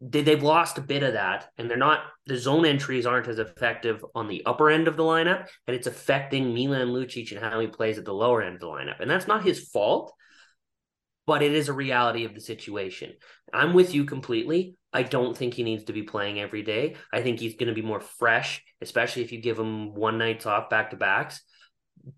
[0.06, 2.00] They've lost a bit of that, and they're not.
[2.26, 5.86] The zone entries aren't as effective on the upper end of the lineup, and it's
[5.86, 9.00] affecting Milan Lucic and how he plays at the lower end of the lineup.
[9.00, 10.12] And that's not his fault,
[11.26, 13.14] but it is a reality of the situation.
[13.52, 14.76] I'm with you completely.
[14.92, 16.96] I don't think he needs to be playing every day.
[17.12, 20.44] I think he's going to be more fresh, especially if you give him one nights
[20.44, 21.40] off back to backs.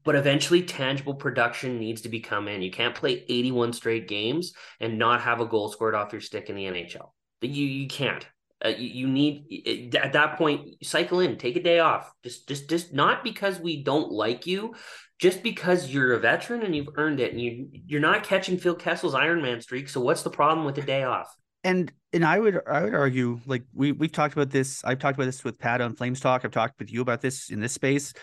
[0.02, 2.62] But eventually, tangible production needs to be come in.
[2.62, 6.50] You can't play 81 straight games and not have a goal scored off your stick
[6.50, 7.10] in the NHL.
[7.40, 8.26] You you can't.
[8.64, 12.10] Uh, you, you, need at that point cycle in, take a day off.
[12.24, 14.74] Just just just not because we don't like you,
[15.18, 18.74] just because you're a veteran and you've earned it, and you you're not catching Phil
[18.74, 19.90] Kessel's Ironman streak.
[19.90, 21.34] So what's the problem with a day off?
[21.64, 24.82] And and I would I would argue like we we've talked about this.
[24.84, 26.44] I've talked about this with Pat on Flames Talk.
[26.44, 28.14] I've talked with you about this in this space.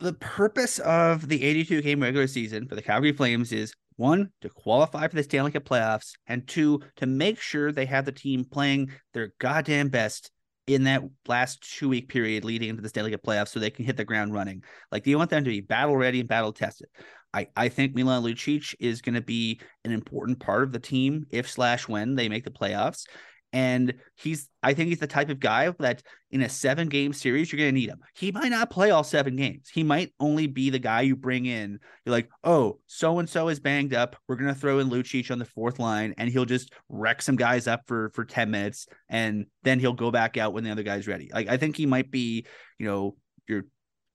[0.00, 4.48] The purpose of the 82 game regular season for the Calgary Flames is one to
[4.48, 8.44] qualify for the Stanley Cup playoffs, and two to make sure they have the team
[8.44, 10.30] playing their goddamn best
[10.66, 13.84] in that last two week period leading into the Stanley Cup playoffs so they can
[13.84, 14.62] hit the ground running.
[14.90, 16.88] Like, do you want them to be battle ready and battle tested?
[17.32, 21.26] I, I think Milan Lucic is going to be an important part of the team
[21.30, 23.04] if slash when they make the playoffs.
[23.52, 27.50] And he's, I think he's the type of guy that in a seven game series,
[27.50, 28.00] you're going to need him.
[28.14, 29.70] He might not play all seven games.
[29.72, 31.78] He might only be the guy you bring in.
[32.04, 34.16] You're like, oh, so and so is banged up.
[34.28, 37.36] We're going to throw in Lucic on the fourth line and he'll just wreck some
[37.36, 38.86] guys up for, for 10 minutes.
[39.08, 41.30] And then he'll go back out when the other guy's ready.
[41.32, 42.46] Like, I think he might be,
[42.78, 43.16] you know,
[43.48, 43.64] your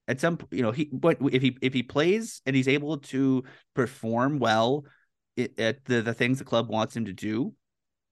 [0.08, 3.44] at some you know he but if he if he plays and he's able to
[3.74, 4.84] perform well
[5.38, 7.54] at the the things the club wants him to do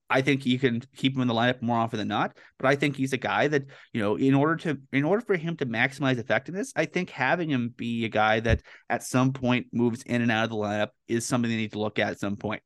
[0.09, 2.37] I think you can keep him in the lineup more often than not.
[2.57, 5.35] But I think he's a guy that, you know, in order to in order for
[5.35, 9.67] him to maximize effectiveness, I think having him be a guy that at some point
[9.71, 12.19] moves in and out of the lineup is something they need to look at at
[12.19, 12.63] some point.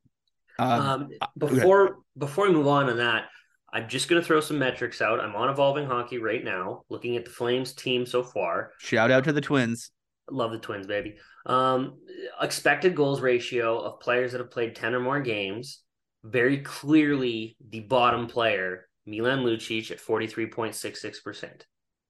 [0.58, 3.24] Um, um, before before we move on on that,
[3.72, 5.20] I'm just going to throw some metrics out.
[5.20, 8.70] I'm on Evolving Hockey right now, looking at the Flames team so far.
[8.78, 9.90] Shout out to the Twins.
[10.30, 11.16] Love the Twins, baby.
[11.44, 11.98] Um,
[12.40, 15.80] expected goals ratio of players that have played 10 or more games
[16.24, 21.62] very clearly the bottom player, Milan Lucic at 43.66%.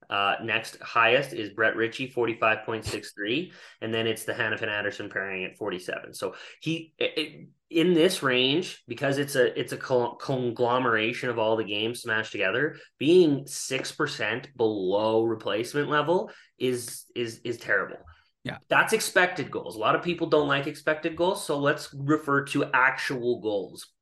[0.08, 3.52] Uh, next highest is Brett Ritchie, 45.63.
[3.80, 6.14] And then it's the Hanifin Andersson pairing at 47.
[6.14, 11.64] So he, it, in this range, because it's a, it's a conglomeration of all the
[11.64, 17.96] games smashed together, being 6% below replacement level is, is, is terrible.
[18.44, 18.58] Yeah.
[18.68, 19.74] That's expected goals.
[19.74, 21.44] A lot of people don't like expected goals.
[21.44, 23.93] So let's refer to actual goals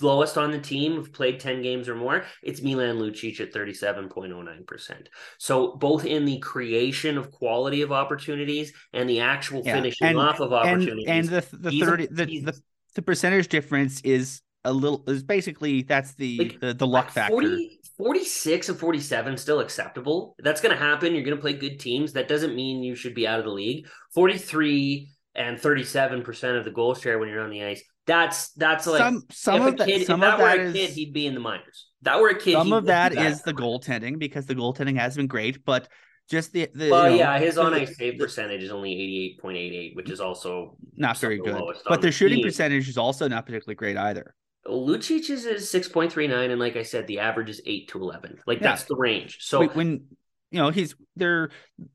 [0.00, 5.06] lowest on the team have played 10 games or more it's milan lucic at 37.09%
[5.38, 9.74] so both in the creation of quality of opportunities and the actual yeah.
[9.74, 12.60] finishing and, off of opportunities and, and the, the 30 a, the, the,
[12.94, 17.34] the percentage difference is a little is basically that's the like, the, the luck factor.
[17.34, 20.34] 40, 46 and 47 still acceptable.
[20.38, 21.14] That's going to happen.
[21.14, 22.12] You're going to play good teams.
[22.12, 23.88] That doesn't mean you should be out of the league.
[24.14, 28.98] 43 and 37% of the goal share when you're on the ice that's that's like
[28.98, 29.86] some some of that.
[29.86, 31.88] Kid, some if that of were that a is, kid, he'd be in the minors.
[32.02, 32.54] That were a kid.
[32.54, 35.88] Some of that is the goaltending because the goaltending has been great, but
[36.28, 39.24] just the, the well, you know, yeah, his on ice save percentage is only eighty
[39.26, 41.62] eight point eight eight, which is also not very good.
[41.86, 42.46] But their shooting team.
[42.46, 44.34] percentage is also not particularly great either.
[44.66, 48.00] Lucic is six point three nine, and like I said, the average is eight to
[48.00, 48.38] eleven.
[48.46, 48.68] Like yeah.
[48.68, 49.38] that's the range.
[49.40, 50.04] So when
[50.50, 51.50] you know he's they're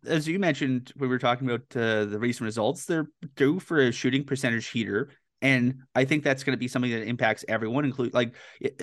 [0.05, 3.91] as you mentioned we were talking about uh, the recent results, they're due for a
[3.91, 5.09] shooting percentage heater
[5.41, 8.35] and I think that's going to be something that impacts everyone, include like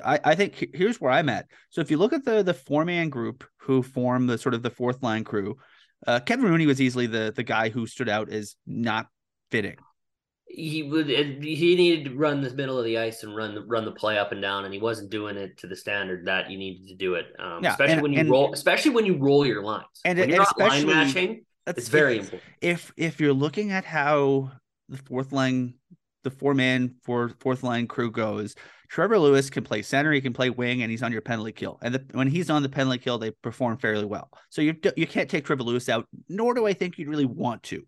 [0.05, 1.47] I, I think here's where I'm at.
[1.71, 4.63] So if you look at the the four man group who form the sort of
[4.63, 5.57] the fourth line crew,
[6.07, 9.07] uh, Kevin Rooney was easily the the guy who stood out as not
[9.51, 9.77] fitting.
[10.47, 13.85] He would he needed to run the middle of the ice and run the run
[13.85, 16.59] the play up and down, and he wasn't doing it to the standard that you
[16.59, 17.27] needed to do it.
[17.41, 19.87] Um, yeah, especially and, when you and, roll, especially when you roll your lines.
[20.05, 22.53] And, when you're and not line matching, it's very if, important.
[22.61, 24.53] If if you're looking at how
[24.89, 25.75] the fourth line
[26.25, 28.57] the four man four fourth line crew goes,
[28.89, 31.79] Trevor Lewis can play center, he can play wing, and he's on your penalty kill.
[31.83, 34.31] And the, when he's on the penalty kill, they perform fairly well.
[34.51, 37.63] So you you can't take Trevor Lewis out, nor do I think you'd really want
[37.65, 37.87] to.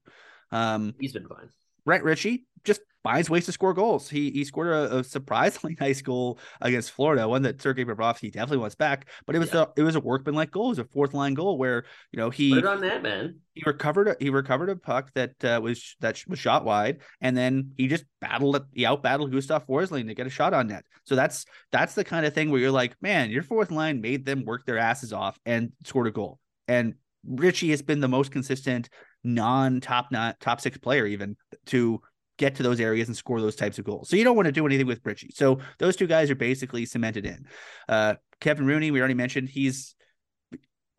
[0.53, 1.49] Um, he's been fine.
[1.85, 4.11] Brett Ritchie just finds ways to score goals.
[4.11, 8.59] He he scored a, a, surprisingly nice goal against Florida, one that Sergei Bobrovsky definitely
[8.59, 9.09] wants back.
[9.27, 9.63] But it was yeah.
[9.63, 10.67] a it was a workmanlike goal.
[10.67, 13.37] It was a fourth line goal where you know he on that man.
[13.55, 17.37] He recovered a, he recovered a puck that uh, was that was shot wide, and
[17.37, 18.63] then he just battled it.
[18.75, 20.85] He out battled Gustav Forsling to get a shot on net.
[21.05, 24.27] So that's that's the kind of thing where you're like, man, your fourth line made
[24.27, 26.41] them work their asses off and scored a goal.
[26.67, 28.89] And Ritchie has been the most consistent
[29.23, 32.01] non top not top six player even to
[32.39, 34.09] get to those areas and score those types of goals.
[34.09, 35.33] So you don't want to do anything with Ritchie.
[35.35, 37.47] So those two guys are basically cemented in.
[37.89, 39.95] Uh, Kevin Rooney, we already mentioned he's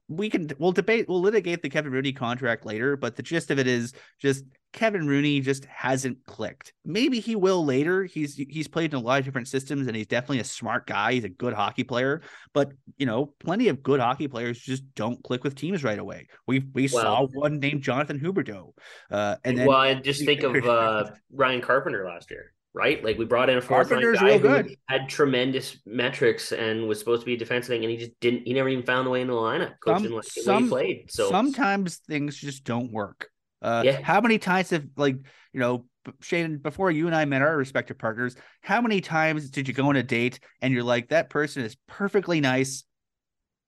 [0.10, 3.60] we can we'll debate we'll litigate the Kevin Rooney contract later, but the gist of
[3.60, 4.43] it is just
[4.74, 6.74] Kevin Rooney just hasn't clicked.
[6.86, 8.04] Maybe he will later.
[8.04, 11.14] He's he's played in a lot of different systems and he's definitely a smart guy.
[11.14, 12.22] He's a good hockey player,
[12.54, 16.28] but you know, plenty of good hockey players just don't click with teams right away.
[16.46, 18.74] We we well, saw one named Jonathan Huberdeau.
[19.10, 22.54] Uh and then Well, I just think of uh Ryan Carpenter last year.
[22.74, 23.04] right?
[23.04, 24.76] Like we brought in a fourth line guy who good.
[24.88, 28.44] had tremendous metrics and was supposed to be a defensive thing, and he just didn't.
[28.46, 29.74] He never even found a way in the lineup.
[29.84, 31.06] Coach Some- didn't like some- he played.
[31.12, 33.30] So sometimes things just don't work.
[33.62, 34.02] Uh, Yeah.
[34.02, 35.15] How many times have like
[35.54, 35.86] you know
[36.22, 38.36] Shane before you and I met our respective partners?
[38.62, 41.76] How many times did you go on a date and you're like that person is
[41.88, 42.84] perfectly nice?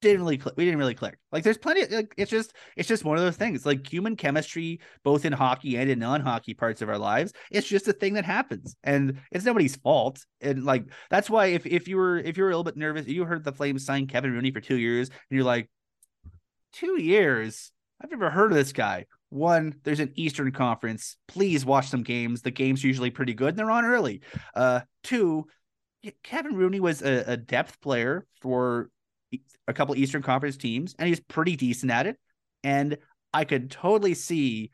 [0.02, 0.54] Didn't really click.
[0.56, 1.18] We didn't really click.
[1.34, 1.82] Like there's plenty.
[1.82, 3.66] Of, like, it's just it's just one of those things.
[3.66, 7.86] Like human chemistry, both in hockey and in non-hockey parts of our lives, it's just
[7.90, 10.26] a thing that happens, and it's nobody's fault.
[10.40, 13.08] And like that's why if if you were if you were a little bit nervous,
[13.08, 15.70] you heard the Flames sign Kevin Rooney for two years, and you're like,
[16.72, 17.74] two years.
[18.02, 19.06] I've never heard of this guy.
[19.30, 21.16] One, there's an Eastern Conference.
[21.28, 22.42] Please watch some games.
[22.42, 24.22] The games are usually pretty good and they're on early.
[24.56, 25.46] Uh, two,
[26.24, 28.90] Kevin Rooney was a, a depth player for
[29.68, 32.18] a couple Eastern Conference teams, and he's pretty decent at it.
[32.64, 32.98] And
[33.34, 34.72] I could totally see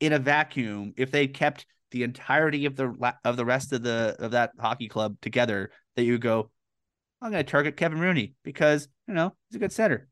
[0.00, 4.16] in a vacuum if they kept the entirety of the of the rest of the
[4.18, 6.50] of that hockey club together that you go,
[7.20, 10.08] I'm going to target Kevin Rooney because you know he's a good center.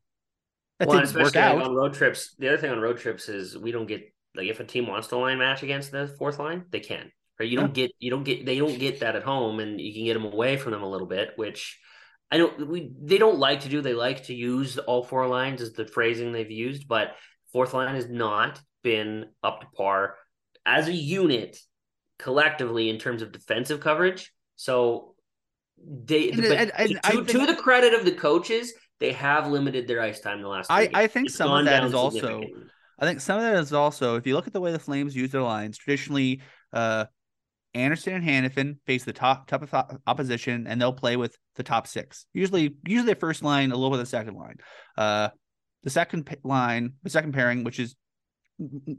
[0.83, 1.67] That well, didn't work especially out.
[1.67, 2.35] on road trips.
[2.37, 5.07] The other thing on road trips is we don't get like if a team wants
[5.09, 7.11] to line match against the fourth line, they can.
[7.39, 7.49] Right?
[7.49, 10.05] You don't get you don't get they don't get that at home, and you can
[10.05, 11.79] get them away from them a little bit, which
[12.31, 13.81] I don't we they don't like to do.
[13.81, 17.15] They like to use all four lines as the phrasing they've used, but
[17.51, 20.15] fourth line has not been up to par
[20.65, 21.57] as a unit
[22.19, 24.31] collectively in terms of defensive coverage.
[24.55, 25.15] So
[25.77, 30.01] they And- and- and to, to the credit of the coaches, they have limited their
[30.01, 30.71] ice time the last.
[30.71, 32.41] I- I think It's some of that is also-
[32.99, 35.15] I think some of that is also if you look at the way the Flames
[35.15, 37.05] use their lines, traditionally uh
[37.75, 41.63] Andersson and Hanifin face the top top of op- opposition and they'll play with the
[41.63, 42.27] top six.
[42.33, 44.57] Usually usually the first line a little bit of the second line.
[44.97, 45.29] Uh
[45.81, 47.95] the second line, the second pairing, which is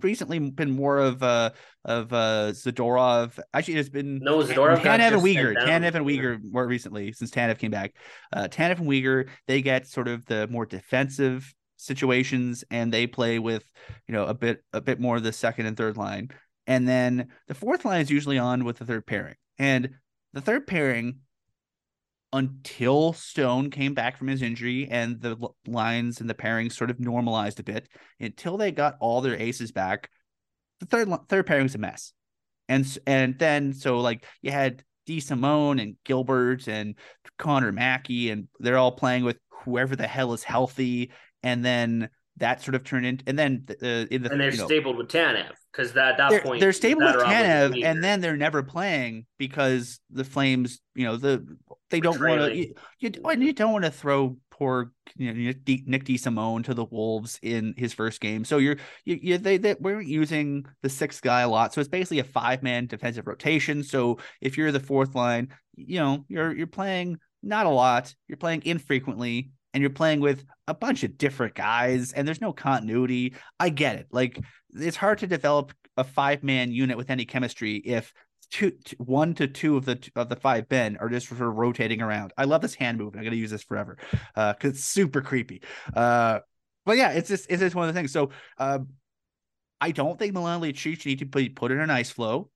[0.01, 1.51] recently been more of uh
[1.85, 3.38] of uh Zadorov.
[3.53, 5.55] Actually, it's been No, Zadorov Tanev and Weegar.
[5.57, 7.95] Tanev and Weegar more recently since Tanev came back.
[8.33, 13.38] Uh, Tanev and Weegar they get sort of the more defensive situations and they play
[13.38, 13.69] with
[14.09, 16.29] you know a bit a bit more of the second and third line,
[16.67, 19.37] and then the fourth line is usually on with the third pairing.
[19.59, 19.90] And
[20.33, 21.21] the third pairing
[22.35, 25.37] until Stone came back from his injury and the
[25.68, 29.70] lines and the pairings sort of normalized a bit until they got all their aces
[29.70, 30.11] back.
[30.81, 32.12] The third third pairing was a mess,
[32.68, 36.97] and and then so like you had DeSimone and Gilbert and
[37.38, 41.12] Connor Mackey and they're all playing with whoever the hell is healthy,
[41.44, 44.59] and then that sort of turned into and then uh, in the and they're you
[44.59, 48.03] know, stapled with Tanev because that that they're, point they're stable that with Tanev, and
[48.03, 51.47] then they're never playing because the Flames, you know, the
[51.90, 52.57] they don't want to.
[52.57, 56.75] You, you, you don't want to throw poor you know, Nick D, Nick DeSimone to
[56.75, 58.44] the wolves in his first game.
[58.44, 61.88] So you're you, you they they we're using the sixth guy a lot, so it's
[61.88, 63.83] basically a five man defensive rotation.
[63.83, 68.38] So if you're the fourth line, you know you're you're playing not a lot, you're
[68.38, 73.35] playing infrequently, and you're playing with a bunch of different guys, and there's no continuity.
[73.61, 74.07] I get it.
[74.11, 74.41] Like
[74.73, 78.13] it's hard to develop a five man unit with any chemistry if
[78.51, 82.01] two, one to two of the of the five men are just sort of rotating
[82.01, 82.33] around.
[82.39, 83.19] I love this hand movement.
[83.19, 83.99] I'm gonna use this forever
[84.35, 85.63] because it's super creepy.
[85.95, 86.41] Uh,
[86.87, 88.13] but yeah, it's just it's just one of the things.
[88.13, 88.79] So uh,
[89.81, 92.51] I don't think Milan Lucic need to be put in an ice floe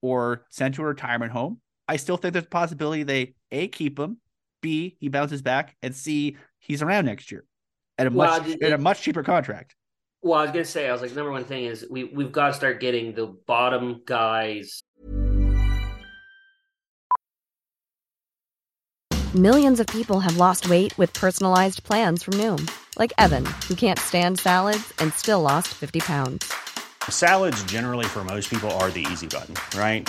[0.00, 1.60] or sent to a retirement home.
[1.88, 4.18] I still think there's a possibility they a keep him,
[4.60, 7.44] b he bounces back, and c he's around next year
[7.98, 9.74] at a Well, much it- at a much cheaper contract.
[10.22, 12.48] Well, I was gonna say, I was like, number one thing is we we've got
[12.48, 14.82] to start getting the bottom guys.
[19.34, 22.68] Millions of people have lost weight with personalized plans from Noom,
[22.98, 26.52] like Evan, who can't stand salads and still lost 50 pounds.
[27.08, 30.08] Salads, generally, for most people, are the easy button, right?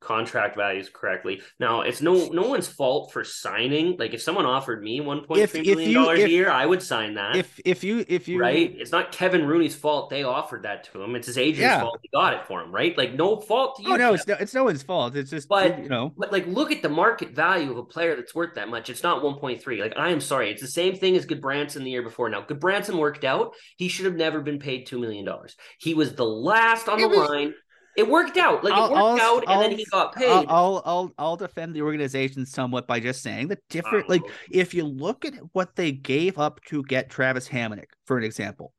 [0.00, 1.42] Contract values correctly.
[1.58, 3.96] Now, it's no no one's fault for signing.
[3.98, 7.14] Like if someone offered me one point three you- dollars a year, I would sign
[7.14, 7.36] that.
[7.36, 8.74] If if you if you right?
[8.78, 11.14] It's not Kevin Rooney's fault they offered that to him.
[11.16, 11.80] It's his agent's Yeah.
[11.82, 12.96] fault he got it for him, right?
[12.96, 13.94] Like no fault to oh, you.
[13.94, 15.14] Oh no, it's no, it's no one's fault.
[15.16, 16.14] It's just But- you know.
[16.16, 18.88] But like, look at the market value of a player that's worth that much.
[18.88, 19.80] It's not 1.3.
[19.80, 20.50] Like, I am sorry.
[20.50, 22.28] It's the same thing as Gudbranson the year before.
[22.30, 23.54] Now, Gudbranson worked out.
[23.76, 25.28] He should have never been paid $2 million.
[25.78, 27.54] He was the last on It the was- line.
[27.96, 28.62] It worked out.
[28.64, 30.30] Like, it I'll- worked I'll- out, and then he got paid.
[30.30, 34.30] I'll, I'll I'll I'll defend the organization somewhat by just saying the different like Oh.
[34.50, 38.72] if you look at what they gave up to get Travis Hamonic, for an example,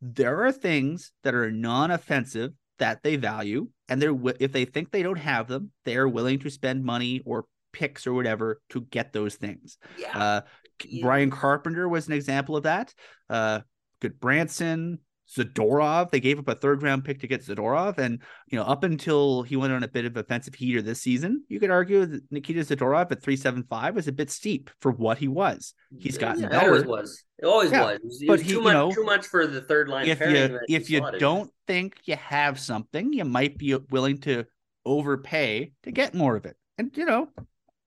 [0.00, 5.02] there are things that are non-offensive that they value, and they're if they think they
[5.02, 9.12] don't have them, they are willing to spend money or picks or whatever to get
[9.12, 9.76] those things.
[9.98, 10.18] yeah.
[10.18, 10.40] Uh,
[10.84, 11.06] Yeah.
[11.06, 12.92] Ryan Carpenter was an example of that.
[13.30, 13.60] Uh,
[14.02, 14.98] Gudbranson,
[15.34, 16.10] Zadorov.
[16.10, 19.42] They gave up a third round pick to get Zadorov, and you know up until
[19.42, 22.60] he went on a bit of offensive heater this season, you could argue that Nikita
[22.60, 25.74] Zadorov at three seven five was a bit steep for what he was.
[25.98, 26.66] He's gotten Yeah, It better.
[26.68, 27.24] always was.
[27.38, 27.94] It always Yeah, was.
[27.96, 28.72] It was, it but was he- too much.
[28.72, 30.06] know, too much for the third line.
[30.08, 34.44] If you if you don't think you have something, you might be willing to
[34.84, 36.56] overpay to get more of it.
[36.78, 37.28] And you know,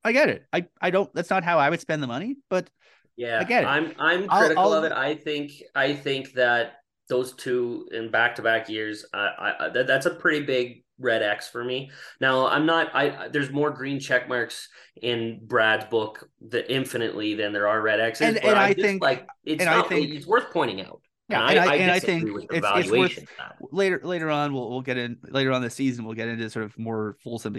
[0.03, 0.45] I get it.
[0.51, 1.13] I I don't.
[1.13, 2.69] That's not how I would spend the money, but
[3.15, 3.67] Yeah, I get it.
[3.67, 4.91] I'm I'm I'll- critical I'll- of it.
[4.91, 6.73] I think I think that
[7.09, 10.83] those two in back to back years, I, I, I that, that's a pretty big
[10.99, 11.89] red X for me.
[12.21, 12.93] Now I'm not.
[12.95, 14.69] I there's more green check marks
[15.01, 18.21] in Brad's book the infinitely than there are red X's.
[18.27, 19.89] And- and I just, think- like it's and I not.
[19.89, 21.01] think- it's worth pointing out.
[21.29, 23.55] Yeah, and, and I- I, and I think it's- it's worth- that.
[23.71, 26.65] later later on we'll we'll get in later on this season we'll get into sort
[26.65, 27.55] of more fulsome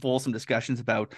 [0.00, 1.12] fulsome discussions about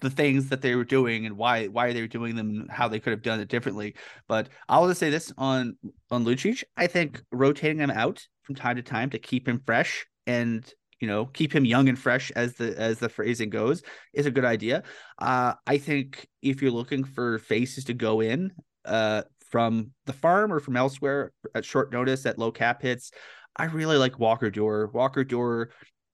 [0.00, 2.88] the things that they were doing and why why they were doing them and how
[2.88, 3.94] they could have done it differently.
[4.28, 5.76] But I'll just say this on
[6.10, 10.06] on Lucic, I think rotating him out from time to time to keep him fresh
[10.26, 10.70] and
[11.00, 13.82] you know keep him young and fresh as the as the phrasing goes
[14.14, 14.82] is a good idea.
[15.18, 18.52] Uh, I think if you're looking for faces to go in
[18.84, 23.10] uh, from the farm or from elsewhere at short notice at low cap hits,
[23.56, 24.92] I really like Walker Duehr.
[24.92, 25.68] Walker Duehr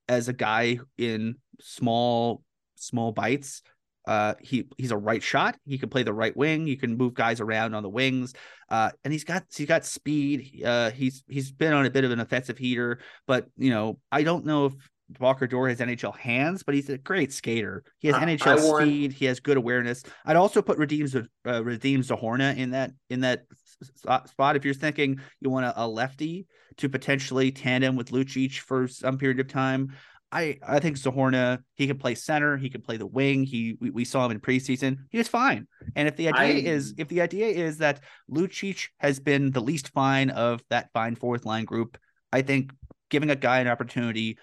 [0.09, 2.44] as a guy in small
[2.85, 3.63] small bites.
[4.07, 5.57] Uh, he he's a right shot.
[5.65, 6.67] He can play the right wing.
[6.67, 8.35] He can move guys around on the wings.
[8.69, 10.63] Uh, and he's got he's got speed.
[10.65, 14.23] Uh, he's he's been on a bit of an offensive heater, but you know I
[14.23, 14.75] don't know if
[15.21, 17.83] Walker Duehr has NHL hands, but he's a great skater.
[17.99, 19.13] He has I- NHL speed.
[19.13, 20.03] He has good awareness.
[20.27, 23.45] I'd also put Redeems uh, Redeems Zohorna in that in that
[23.83, 24.57] s- spot.
[24.57, 29.17] If you're thinking you want a, a lefty to potentially tandem with Lucic for some
[29.17, 29.95] period of time,
[30.35, 33.45] I I think Zohorna he can play center, he can play the wing.
[33.45, 34.99] He we, we saw him in preseason.
[35.11, 35.67] He was fine.
[35.95, 39.61] And if the idea I- is if the idea is that Lucic has been the
[39.63, 41.97] least fine of that fine fourth line group,
[42.33, 42.73] I think
[43.11, 44.39] giving a guy an opportunity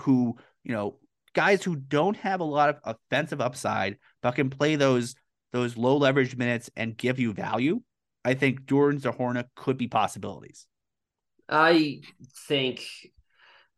[0.00, 0.98] who, you know,
[1.32, 5.14] guys who don't have a lot of offensive upside but can play those
[5.52, 7.80] those low leverage minutes and give you value,
[8.24, 10.66] I think Duran Zohorna could be possibilities.
[11.48, 12.00] I
[12.46, 12.84] think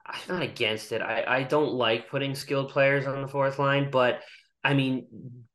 [0.07, 1.01] I'm not against it.
[1.03, 4.21] I, I don't like putting skilled players on the fourth line, but
[4.65, 5.07] I mean,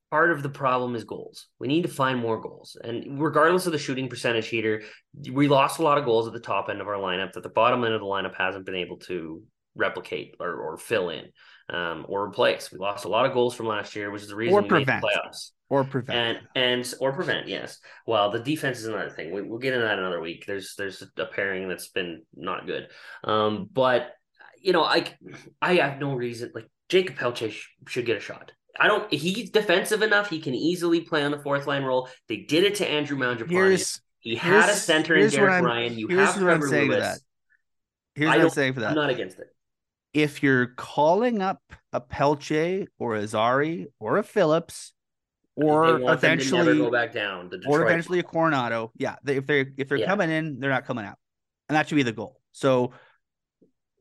[0.09, 1.47] part of the problem is goals.
[1.59, 2.77] We need to find more goals.
[2.81, 4.83] And regardless of the shooting percentage heater,
[5.31, 7.49] we lost a lot of goals at the top end of our lineup that the
[7.49, 9.43] bottom end of the lineup hasn't been able to
[9.75, 11.25] replicate or, or fill in
[11.69, 12.71] um, or replace.
[12.71, 14.69] We lost a lot of goals from last year, which is the reason Or we
[14.69, 15.03] made the prevent.
[15.03, 16.17] playoffs Or prevent.
[16.17, 17.77] and and or prevent yes
[18.07, 21.03] well the defense is another thing we, we'll get into that another week there's there's
[21.17, 22.87] a pairing that's been not good
[23.25, 24.11] um but
[24.61, 25.05] you know i
[25.61, 29.49] i have no reason like Jakob Pelletier sh- should get a shot i don't he's
[29.49, 32.87] defensive enough he can easily play on the fourth line role they did it to
[32.87, 33.99] andrew Mangiapane.
[34.19, 35.97] he had a center in Derek Ryan.
[35.97, 36.99] You here's have what I'm Trevor Lewis.
[37.03, 37.19] that.
[38.15, 38.89] here's what I'm saying for that.
[38.89, 39.47] I'm not against it.
[40.13, 41.61] if you're calling up
[41.93, 44.93] a Pelletier or a Zary or a Phillips
[45.55, 47.49] or want them to never eventually go back down.
[47.67, 50.05] Or eventually a Coronato, yeah, they, if they're if they're Yeah.
[50.05, 51.17] coming in, they're not coming out,
[51.67, 52.39] and that should be the goal.
[52.51, 52.91] So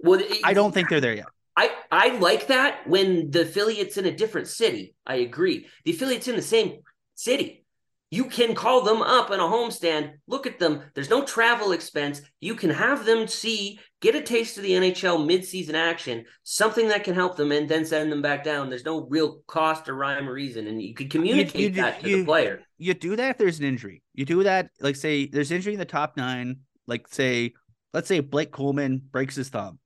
[0.06, 1.26] well, it- I don't think they're there yet.
[1.58, 4.94] I, I like that when the affiliate's in a different city.
[5.06, 5.66] I agree.
[5.84, 6.80] The affiliate's in the same
[7.14, 7.64] city.
[8.10, 10.82] You can call them up in a homestand, look at them.
[10.94, 12.20] There's no travel expense.
[12.40, 17.02] You can have them see, get a taste of the NHL midseason action, something that
[17.04, 18.68] can help them, and then send them back down.
[18.70, 20.66] There's no real cost or rhyme or reason.
[20.68, 22.62] And you can communicate you- that to you- the player.
[22.78, 24.02] You do that if there's an injury.
[24.14, 26.58] You do that like say there's injury in the top nine.
[26.86, 27.54] Like say,
[27.94, 29.78] let's say Blake Coleman breaks his thumb.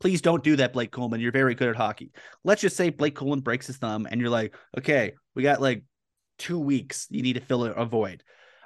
[0.00, 1.20] Please don't do that, Blake Coleman.
[1.20, 2.12] You're very good at hockey.
[2.44, 5.84] Let's just say Blake Coleman breaks his thumb, and you're like, okay, we got like
[6.38, 8.22] two weeks you need to fill a void.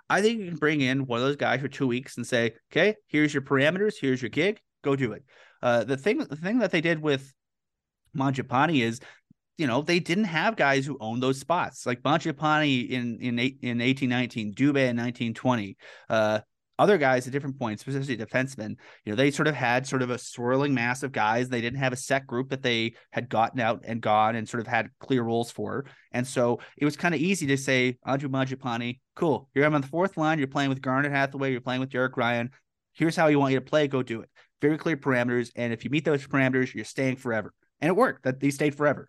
[0.09, 2.55] I think you can bring in one of those guys for two weeks and say,
[2.72, 5.24] okay, here's your parameters, here's your gig, go do it.
[5.62, 7.33] Uh, the thing, the thing that they did with
[8.16, 8.99] Mangiapane is,
[9.57, 13.81] you know, they didn't have guys who owned those spots like Mangiapane in in in
[13.81, 15.76] eighteen nineteen, Dubé in nineteen twenty.
[16.09, 16.41] Uh,
[16.81, 18.70] other guys at different points, especially defensemen,
[19.05, 21.51] you know, they sort of had sort of a swirling mass of guys.
[21.51, 24.62] They didn't have a set group that they had gotten out and gone and sort
[24.62, 25.85] of had clear roles for.
[26.12, 29.51] And so it was kind of easy to say, Andrew Mangiapane, cool.
[29.55, 30.39] You're on the fourth line.
[30.39, 31.53] You're playing with Garnet Hathaway.
[31.53, 32.51] You're playing with Derek Ryan.
[32.95, 33.87] Here's how you want you to play.
[33.87, 34.31] Go do it.
[34.62, 35.51] Very clear parameters.
[35.55, 37.53] And if you meet those parameters, you're staying forever.
[37.81, 39.07] And it worked that they stayed forever.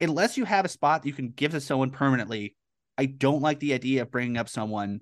[0.00, 2.56] Unless you have a spot that you can give to someone permanently,
[2.96, 5.00] I don't like the idea of bringing up someone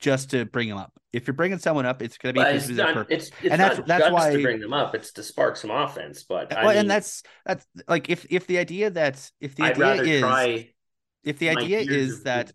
[0.00, 0.92] just to bring them up.
[1.12, 3.80] If you're bringing someone up, it's going to be it's not, it's, it's, and that's
[3.86, 4.94] that's why to bring them up.
[4.94, 6.22] It's to spark some offense.
[6.22, 9.64] But uh, well, mean, and that's that's like if if the idea that if the
[9.64, 10.66] I'd idea is
[11.22, 12.52] if the idea is that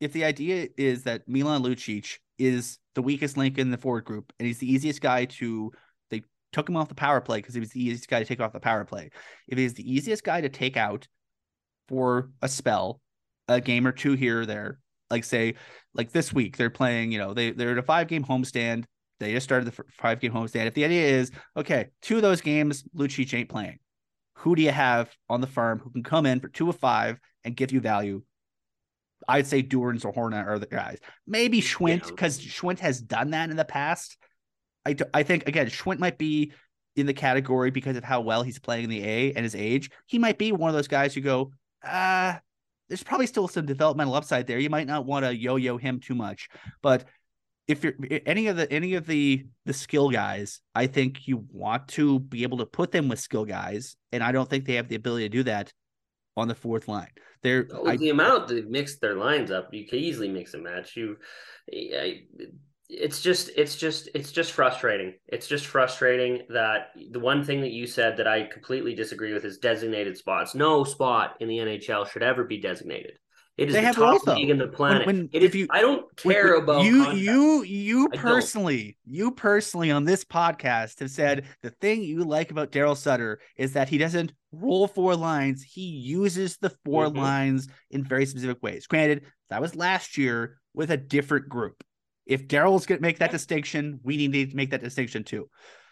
[0.00, 4.32] if the idea is that Milan Lucic is the weakest link in the forward group
[4.38, 5.70] and he's the easiest guy to
[6.10, 6.22] they
[6.52, 8.52] took him off the power play because he was the easiest guy to take off
[8.52, 9.10] the power play.
[9.46, 11.06] If he's the easiest guy to take out
[11.88, 13.00] for a spell,
[13.46, 14.78] a game or two here or there,
[15.12, 15.54] like say
[15.94, 18.84] like this week they're playing you know they they're at a five game homestand
[19.20, 22.40] they just started the five game homestand if the idea is okay two of those
[22.40, 23.78] games Lucic ain't playing
[24.34, 27.20] who do you have on the farm who can come in for two of five
[27.44, 28.22] and give you value
[29.28, 30.98] I'd say Durans or Horna are the guys.
[31.28, 32.50] Maybe Schwindt because yeah.
[32.50, 34.16] Schwindt has done that in the past.
[34.84, 36.52] I, I think again Schwindt might be
[36.96, 39.90] in the category because of how well he's playing in the A and his age.
[40.06, 41.52] He might be one of those guys who go,
[41.84, 42.40] ah,
[42.92, 44.58] there's probably still some developmental upside there.
[44.58, 46.50] You might not want to yo-yo him too much,
[46.82, 47.06] but
[47.66, 47.94] if you're
[48.26, 52.42] any of the any of the the skill guys, I think you want to be
[52.42, 55.24] able to put them with skill guys, and I don't think they have the ability
[55.24, 55.72] to do that
[56.36, 57.08] on the fourth line.
[57.42, 59.72] They're oh, I, the amount they've mixed their lines up.
[59.72, 60.94] You can easily mix and match.
[60.94, 61.16] You,
[61.72, 62.24] I,
[62.92, 65.14] it's just it's just it's just frustrating.
[65.26, 69.44] It's just frustrating that the one thing that you said that I completely disagree with
[69.44, 70.54] is designated spots.
[70.54, 73.12] No spot in the NHL should ever be designated.
[73.58, 75.06] It is they the top league in the planet.
[75.06, 79.90] When, when is, you, I don't care when, about you, you, you personally, you personally
[79.90, 83.98] on this podcast have said the thing you like about Daryl Sutter is that he
[83.98, 85.62] doesn't roll four lines.
[85.62, 87.18] He uses the 4 mm-hmm.
[87.18, 88.86] lines in very specific ways.
[88.86, 91.84] Granted, that was last year with a different group.
[92.26, 95.48] If Daryl's going to make that distinction, we need to make that distinction too.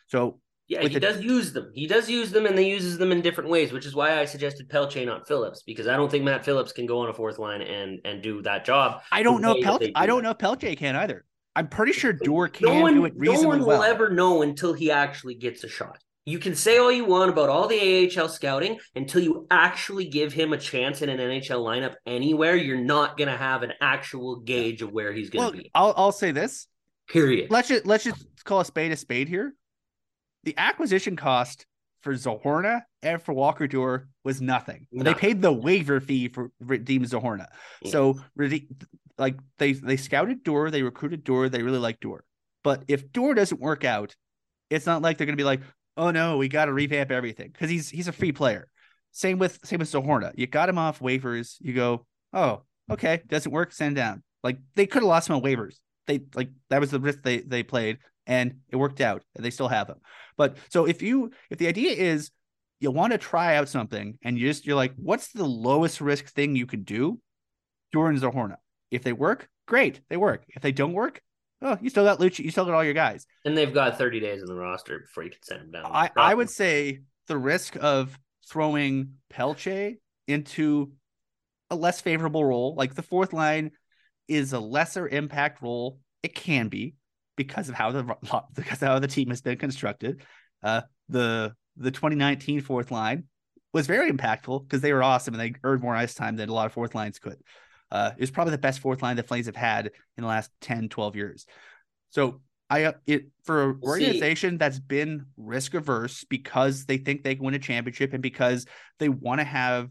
[0.07, 1.01] So yeah, he the...
[1.01, 1.72] does use them.
[1.74, 4.24] He does use them, and they uses them in different ways, which is why I
[4.24, 7.39] suggested Pelletier, not Phillips, because I don't think Matt Phillips can go on a fourth
[7.39, 9.03] line and and do that job.
[9.11, 11.24] I don't know Pel- do I don't know if Pelletier can either.
[11.57, 13.43] I'm pretty sure Duehr can no one, do it reasonably well.
[13.43, 13.83] No one will well.
[13.83, 15.99] ever know until he actually gets a shot.
[16.27, 20.33] You can say all you want about all the AHL scouting until you actually give
[20.33, 22.57] him a chance in an NHL lineup anywhere.
[22.57, 25.71] You're not going to have an actual gauge of where he's going to well, be.
[25.75, 26.66] I'll I'll say this.
[27.09, 27.51] Period.
[27.51, 29.55] Let's just let's just call a spade a spade here.
[30.45, 31.66] The acquisition cost
[32.03, 34.87] for Zohorna and for Walker Duehr was nothing.
[34.93, 37.47] They paid the waiver fee for Radim Zohorna.
[37.83, 37.89] Yeah.
[37.89, 37.91] Mm.
[37.91, 38.21] So
[39.18, 42.21] like they they scouted Duehr, they recruited Duehr, they really like Duehr.
[42.62, 44.16] But if Duehr doesn't work out,
[44.71, 45.61] it's not like they're going to be like,
[46.01, 48.68] oh no, we got to revamp everything because he's he's a free player.
[49.12, 50.32] Same with same with Zohorna.
[50.34, 51.57] You got him off waivers.
[51.61, 54.22] You go, oh, okay, doesn't work, send down.
[54.42, 55.76] Like they could have lost him on waivers.
[56.07, 59.22] They like that was the risk they they played, and it worked out.
[59.36, 59.98] And they still have him.
[60.38, 62.30] But so if you if the idea is
[62.80, 66.26] you want to try out something and you just you're like, what's the lowest risk
[66.28, 67.20] thing you could do?
[67.92, 68.57] Jordan Zohorna.
[68.90, 70.44] If they work, great, they work.
[70.48, 71.20] If they don't work,
[71.63, 73.27] oh, you still got Lucci, you still got all your guys.
[73.45, 75.91] And they've got 30 days in the roster before you can send them down.
[75.93, 79.95] I, I would say the risk of throwing Pelletier
[80.27, 80.93] into
[81.71, 83.71] a less favorable role, like the fourth line
[84.29, 85.99] is a lesser impact role.
[86.23, 86.95] It can be
[87.37, 88.17] because of how the
[88.55, 90.23] because of how the team has been constructed.
[90.63, 93.25] Uh, the the 2019 fourth line
[93.73, 96.53] was very impactful because they were awesome and they earned more ice time than a
[96.53, 97.39] lot of fourth lines could.
[97.91, 99.86] Uh, it was probably the best fourth line the Flames have had
[100.16, 101.47] in the last 10, 12 years.
[102.11, 107.34] So I uh, it for an organization that's been risk averse because they think they
[107.34, 108.64] can win a championship and because
[109.01, 109.91] they want to have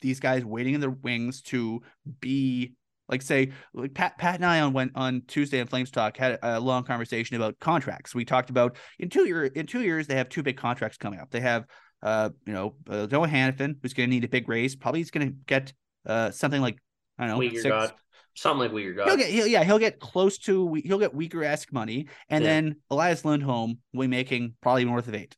[0.00, 1.80] these guys waiting in their wings to
[2.20, 2.74] be
[3.08, 6.40] like say like Pat Pat and I on went on Tuesday in Flames Talk had
[6.42, 8.14] a long conversation about contracts.
[8.14, 11.20] We talked about in two year in two years they have two big contracts coming
[11.20, 11.30] up.
[11.30, 11.66] They have
[12.02, 14.74] uh you know uh, Noah Hanifin who's going to need a big raise.
[14.74, 15.72] Probably he's going to get
[16.04, 16.78] uh something like
[17.18, 17.92] I don't know, six,
[18.34, 19.08] something like Weegar got.
[19.08, 22.50] He'll get, he'll, yeah, he'll get close to, he'll get Weegar esque money, and yeah.
[22.50, 25.36] then Elias Lindholm will be making probably north of eight.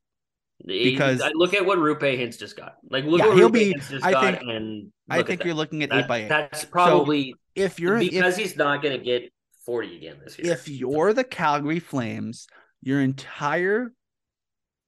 [0.65, 2.75] Because- I look at what Roope Hintz just got.
[2.91, 5.45] Like look Yeah, what he'll Roope be- Hintz just I got, think- and I think
[5.45, 5.59] you're that.
[5.59, 6.29] looking at That- eight by eight.
[6.29, 9.33] That's probably If you're because if, he's not going to get
[9.65, 10.53] forty again this year.
[10.53, 12.49] if you're the Calgary Flames,
[12.83, 13.93] your entire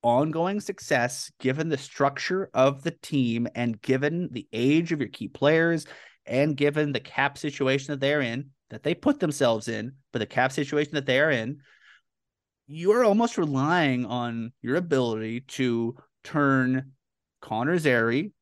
[0.02, 5.28] ongoing success, given the structure of the team and given the age of your key
[5.28, 5.86] players
[6.30, 10.26] and given the cap situation that they're in, that they put themselves in, but the
[10.26, 11.58] cap situation that they are in,
[12.68, 16.92] you're almost relying on your ability to turn
[17.42, 18.32] Connor Zary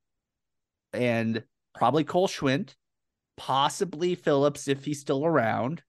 [0.93, 1.43] and
[1.75, 2.75] probably Cole Schwindt,
[3.39, 5.83] possibly Phillips if he's still around.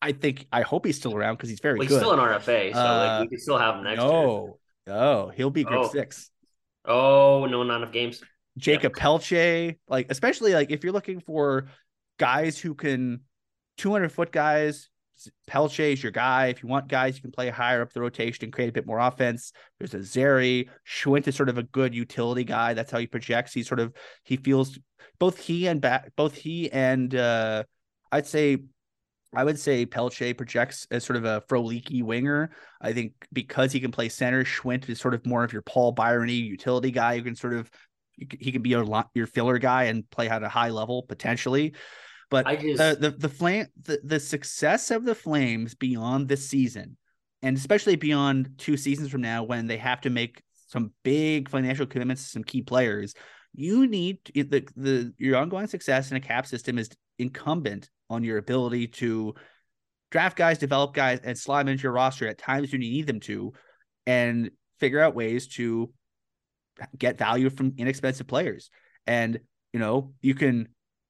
[0.00, 1.98] I think I hope he's still around because he's very well, he's good.
[1.98, 4.08] still an RFA, so Uh, like we can still have him next year.
[4.12, 5.88] no, no, he'll be group Oh.
[5.88, 6.30] six.
[6.84, 8.22] Oh no, not enough games.
[8.58, 11.68] Jakob Pelletier, like especially like if you're looking for
[12.18, 13.20] guys who can
[13.78, 14.90] 200 foot guys,
[15.46, 16.46] Pelletier is your guy.
[16.46, 18.86] If you want guys you can play higher up the rotation and create a bit
[18.86, 20.68] more offense, there's a Zary.
[20.86, 22.74] Schwindt is sort of a good utility guy.
[22.74, 23.52] That's how he projects.
[23.52, 23.92] He sort of
[24.24, 24.78] he feels
[25.18, 27.64] both he and back both he and uh
[28.12, 28.58] I'd say
[29.34, 32.50] I would say Pelletier projects as sort of a Froleaky winger.
[32.80, 35.94] I think because he can play center, Schwindt is sort of more of your Paul
[35.94, 37.70] Byrony utility guy who can sort of
[38.38, 41.74] he can be your your filler guy and play at a high level potentially.
[42.30, 46.96] But just- the the the flame the, the success of the Flames beyond this season,
[47.42, 51.86] and especially beyond two seasons from now when they have to make some big financial
[51.86, 53.14] commitments to some key players,
[53.54, 58.24] you need to, the the your ongoing success in a cap system is incumbent on
[58.24, 59.34] your ability to
[60.10, 63.06] draft guys, develop guys, and slide them into your roster at times when you need
[63.06, 63.52] them to,
[64.06, 64.50] and
[64.80, 65.90] figure out ways to
[66.96, 68.70] get value from inexpensive players.
[69.06, 69.40] And
[69.72, 70.68] you know, you can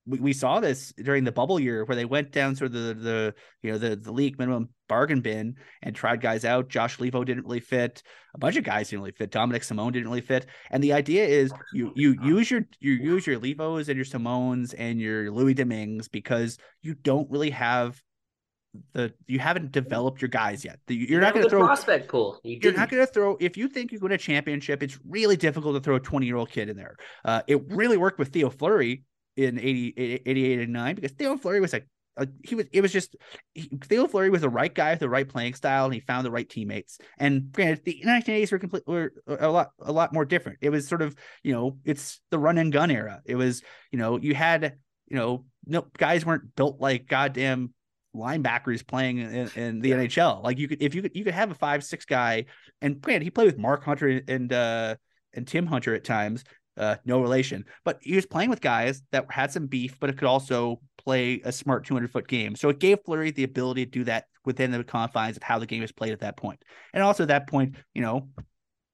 [0.08, 2.94] we, we saw this during the bubble year where they went down sort of the
[2.94, 6.68] the you know the the league minimum bargain bin and tried guys out.
[6.68, 8.02] Josh Leivo didn't really fit.
[8.34, 9.30] A bunch of guys didn't really fit.
[9.30, 10.46] Dominik Simon didn't really fit.
[10.70, 14.74] And the idea is you you use your you use your Leivos and your Simones
[14.76, 18.02] and your Louis Dominguez because you don't really have
[18.92, 20.78] the you haven't developed your guys yet.
[20.86, 22.40] The- You're not going to the throw prospect pool.
[22.44, 24.82] You you're not going to throw if you think you win a championship.
[24.82, 26.96] It's really difficult to throw a 20 year old kid in there.
[27.24, 29.04] Uh, it really worked with Theo Fleury
[29.36, 29.94] in 80,
[30.26, 31.86] 88 and 9 because Theo Fleury was like
[32.18, 33.16] a, he was it was just
[33.54, 36.26] he, Theo Fleury was the right guy with the right playing style and he found
[36.26, 36.98] the right teammates.
[37.18, 40.58] And granted, the 1980s were complete were a lot a lot more different.
[40.60, 43.22] It was sort of you know it's the run and gun era.
[43.24, 43.62] It was
[43.92, 44.74] you know you had
[45.06, 47.72] you know no guys weren't built like goddamn
[48.14, 50.42] linebackers playing in, in the NHL.
[50.42, 52.46] Like you could if you could you could have a five six guy
[52.80, 54.96] and granted he played with Mark Hunter and uh
[55.34, 56.44] and Tim Hunter at times.
[56.76, 60.16] Uh, no relation, but he was playing with guys that had some beef, but it
[60.16, 62.54] could also play a smart 200 foot game.
[62.54, 65.66] So it gave Fleury the ability to do that within the confines of how the
[65.66, 66.62] game is played at that point.
[66.94, 68.28] And also at that point, you know,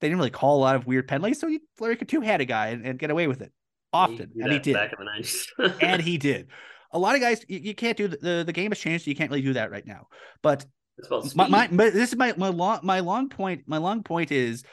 [0.00, 2.40] they didn't really call a lot of weird penalties, so he, Fleury could two had
[2.40, 3.52] a guy and, and get away with it
[3.94, 5.46] often, You and he did back in the nineties.
[5.80, 6.48] and he did.
[6.94, 9.04] A lot of guys, you, you can't do the, the the game has changed.
[9.04, 10.06] So you can't really do that right now.
[10.42, 10.64] But
[11.08, 13.64] about my, my this is my my long my long point.
[13.66, 14.64] My long point is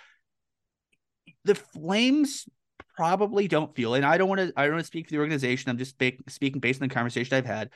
[1.43, 2.47] the Flames
[2.95, 5.19] probably don't feel, and I don't want to I don't want to speak for the
[5.19, 5.69] organization.
[5.69, 7.69] I'm just speak, speaking based on the conversation I've had.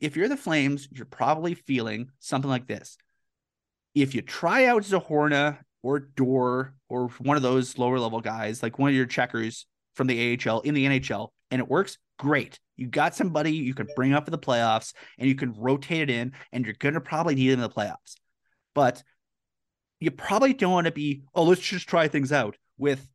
[0.00, 2.98] If you're the Flames, you're probably feeling something like this.
[3.94, 8.78] If you try out Zohorna or Duehr or one of those lower level guys, like
[8.78, 12.58] one of your checkers from the AHL in the NHL, and it works, great.
[12.76, 16.10] You got somebody you can bring up for the playoffs and you can rotate it
[16.10, 18.16] in, and you're going to probably need them in the playoffs.
[18.74, 19.02] But
[20.00, 23.06] you probably don't want to be, oh, let's just try things out with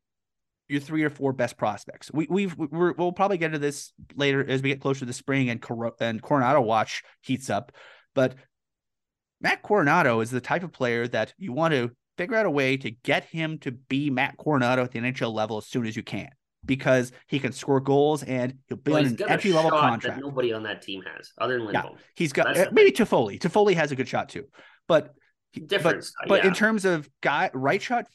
[0.68, 2.12] your three or four best prospects.
[2.14, 5.14] We we've we're, we'll probably get to this later as we get closer to the
[5.14, 7.72] spring and Cor- and Coronato watch heats up,
[8.14, 8.36] but
[9.42, 12.78] Matt Coronato is the type of player that you want to figure out a way
[12.78, 16.04] to get him to be Matt Coronato at the NHL level as soon as you
[16.04, 16.30] can
[16.66, 20.18] because he can score goals and he'll be Well, on an entry level contract.
[20.18, 23.40] that nobody on that team has, other than Yeah, he's got That's uh, maybe Toffoli.
[23.40, 24.46] Toffoli has a good shot too,
[24.88, 25.14] but
[25.54, 28.06] Different But, style, but in terms of guy right shot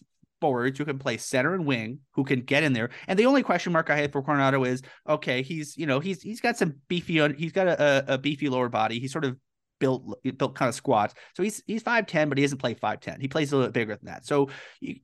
[0.40, 3.42] forwards who can play center and wing, who can get in there, and the only
[3.42, 6.76] question mark I had for Coronato is okay, he's you know he's he's got some
[6.86, 9.00] beefy on he's got a, a, a beefy lower body.
[9.00, 9.36] He's sort of
[9.78, 13.00] built built kind of squat, so he's he's five ten, but he doesn't play five
[13.00, 13.20] ten.
[13.20, 14.26] He plays a little bit bigger than that.
[14.26, 14.50] So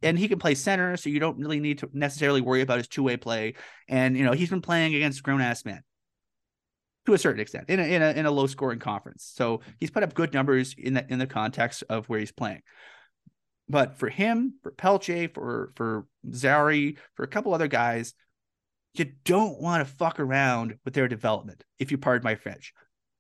[0.03, 2.89] and he can play center, so you don't really need to necessarily worry about his
[2.89, 3.55] two way play.
[3.89, 5.83] And you know he's been playing against grown ass men
[7.07, 9.31] to a certain extent in a, in a in a low scoring conference.
[9.35, 12.63] So he's put up good numbers in that in the context of where he's playing.
[13.69, 18.15] But for him, for Pelletier, for for Zary, for a couple other guys,
[18.95, 21.65] you don't want to fuck around with their development.
[21.79, 22.73] If you pardon my French,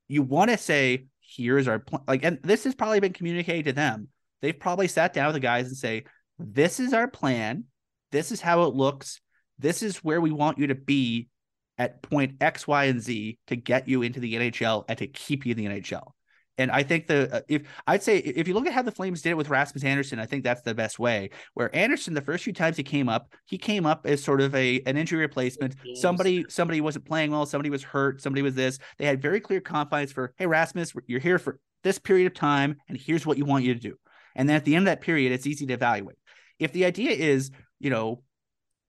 [0.09, 3.72] you want to say, "Here's our plan." Like, and this has probably been communicated to
[3.72, 4.08] them.
[4.42, 6.04] They've probably sat down with the guys and say,
[6.40, 7.64] this is our plan.
[8.12, 9.20] This is how it looks.
[9.58, 11.28] This is where we want you to be
[11.76, 15.44] at point X, Y, and Z to get you into the NHL and to keep
[15.44, 16.12] you in the NHL.
[16.61, 19.22] And I think the uh, if I'd say if you look at how the Flames
[19.22, 21.30] did it with Rasmus Andersson, I think that's the best way.
[21.54, 24.54] Where Andersson, the first few times he came up, he came up as sort of
[24.54, 25.74] a an injury replacement.
[25.94, 28.78] Somebody somebody wasn't playing well, somebody was hurt, somebody was this.
[28.98, 32.76] They had very clear confines for, hey Rasmus, you're here for this period of time,
[32.90, 33.96] and here's what you want you to do.
[34.36, 36.18] And then at the end of that period, it's easy to evaluate.
[36.58, 38.22] If the idea is, you know,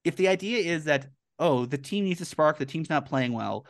[0.04, 1.08] if the idea is that
[1.40, 3.66] oh the team needs a spark, the team's not playing well,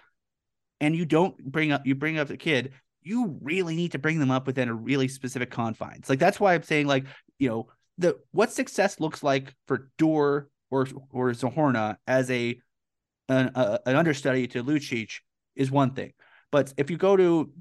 [0.79, 2.73] and you don't bring up you bring up the kid
[3.03, 6.09] you really need to bring them up within a really specific confines.
[6.09, 7.05] Like that's why I'm saying like,
[7.39, 12.59] you know, the what success looks like for Duehr or or Zohorna as a
[13.29, 15.19] an, a, an understudy to Lucic
[15.55, 16.13] is one thing.
[16.51, 17.51] But if you go to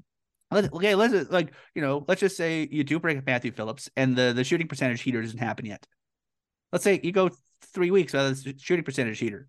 [0.51, 4.15] okay, let's like, you know, let's just say you do break up Matthew Phillips and
[4.15, 5.85] the the shooting percentage heater doesn't happen yet.
[6.71, 7.29] Let's say you go
[7.73, 9.47] three weeks without the shooting percentage heater.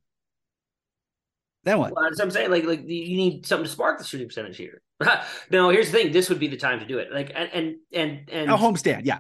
[1.65, 1.95] Then what?
[1.95, 2.51] Well, that's what I'm saying.
[2.51, 4.83] Like, like you need something to spark the shooting percentage here.
[5.51, 6.13] no, here's the thing.
[6.13, 7.13] This would be the time to do it.
[7.13, 9.19] Like, and and and, and a homestand, yeah.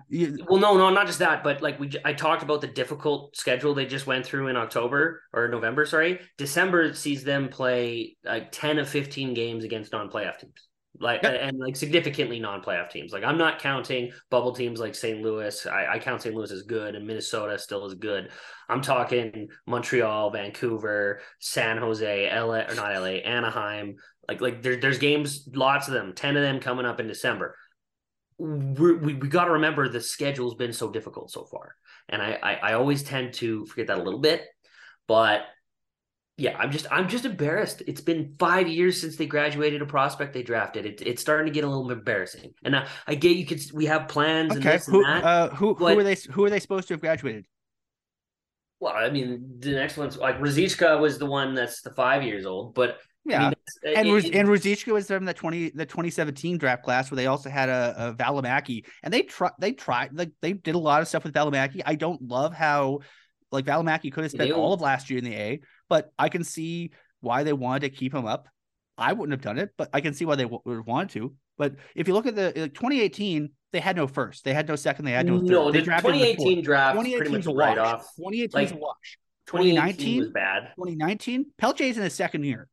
[0.48, 3.74] Well, no, no, not just that, but like we, I talked about the difficult schedule
[3.74, 5.86] they just went through in October or November.
[5.86, 10.68] Sorry, December sees them play like ten of fifteen games against non-playoff teams
[11.00, 11.38] like yep.
[11.40, 13.12] and like significantly non-playoff teams.
[13.12, 15.22] Like I'm not counting bubble teams like St.
[15.22, 15.66] Louis.
[15.66, 16.34] I, I, count St.
[16.34, 18.30] Louis as good, and Minnesota still is good.
[18.68, 23.96] I'm talking Montreal, Vancouver, San Jose, LA or not LA, Anaheim.
[24.28, 27.56] Like like there, there's games, lots of them, ten of them coming up in December.
[28.38, 31.74] We're, we we got to remember the schedule's been so difficult so far,
[32.08, 34.42] and I, I I always tend to forget that a little bit,
[35.08, 35.42] but
[36.42, 37.84] yeah, I'm just I'm just embarrassed.
[37.86, 40.86] It's been five years since they graduated a prospect they drafted.
[40.86, 42.52] It, it's starting to get a little embarrassing.
[42.64, 44.56] And I, I get you could we have plans okay.
[44.56, 45.24] and this who, and that.
[45.24, 47.46] Uh, who who are they who are they supposed to have graduated?
[48.80, 52.44] Well, I mean, the next one's like Ruzicka was the one that's the five years
[52.44, 56.10] old, but yeah, I mean, and it, and Ruzicka was from the twenty the twenty
[56.10, 60.12] seventeen draft class where they also had a, a Valimaki, and they tried they tried
[60.12, 61.82] like they did a lot of stuff with Valimaki.
[61.86, 62.98] I don't love how
[63.52, 66.42] like Valimaki could have spent all of last year in the A, but I can
[66.42, 66.90] see
[67.20, 68.48] why they wanted to keep him up.
[68.98, 71.34] I wouldn't have done it, but I can see why they w- would want to.
[71.58, 74.76] But if you look at the like 2018, they had no first, they had no
[74.76, 75.48] second, they had no third.
[75.48, 78.02] No, the 2018 the draft 2018 pretty much a write off.
[78.16, 79.18] 2018 like, a wash.
[79.46, 80.72] 2019 was bad.
[80.76, 82.68] 2019, Pelletier's in his second year,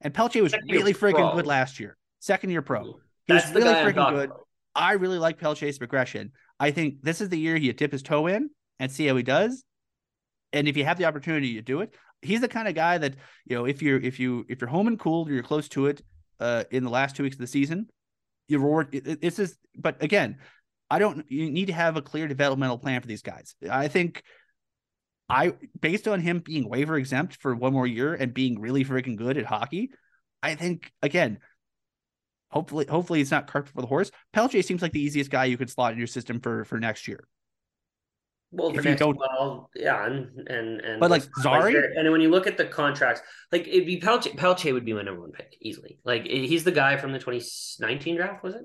[0.00, 1.96] and Pelletier was second really freaking good last year.
[2.20, 2.92] Second year pro, he
[3.28, 4.30] That's was really freaking good.
[4.30, 4.46] About.
[4.74, 6.32] I really like Pelletier's progression.
[6.60, 9.22] I think this is the year he dip his toe in and see how he
[9.22, 9.64] does.
[10.56, 13.14] And if you have the opportunity to do it, he's the kind of guy that
[13.46, 15.86] you know if you're if you if you're home and cool or you're close to
[15.86, 16.02] it
[16.40, 17.88] uh in the last two weeks of the season
[18.48, 20.38] you reward it, it's but again
[20.90, 23.54] i don't you need to have a clear developmental plan for these guys.
[23.68, 24.22] I think
[25.28, 29.16] i based on him being waiver exempt for one more year and being really freaking
[29.16, 29.90] good at hockey
[30.42, 31.38] i think again
[32.50, 34.10] hopefully hopefully it's not cart for the horse.
[34.32, 37.08] Pelletier seems like the easiest guy you could slot in your system for for next
[37.08, 37.26] year
[38.56, 42.30] well, if you don't, well, yeah, and and and but like Zary, and when you
[42.30, 43.20] look at the contracts,
[43.52, 44.32] like it'd be Pelletier.
[44.34, 45.98] Pelletier would be my number one pick easily.
[46.04, 48.62] Like he's the guy from the 2019 draft, was it?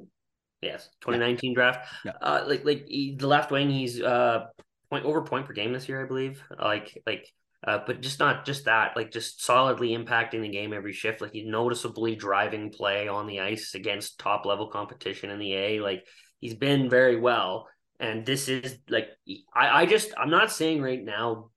[0.61, 1.55] Yes, 2019 yeah.
[1.55, 1.89] draft.
[2.05, 2.11] Yeah.
[2.21, 4.45] Uh, like like he, the left wing, he's uh
[4.89, 6.41] point over point per game this year, I believe.
[6.57, 7.27] Like like.
[7.63, 11.21] Uh, but just not just that, like just solidly impacting the game every shift.
[11.21, 15.79] Like he's noticeably driving play on the ice against top level competition in the A.
[15.79, 16.03] Like
[16.39, 17.67] he's been very well.
[18.01, 19.09] And this is like
[19.55, 21.51] I, I just I'm not saying right now.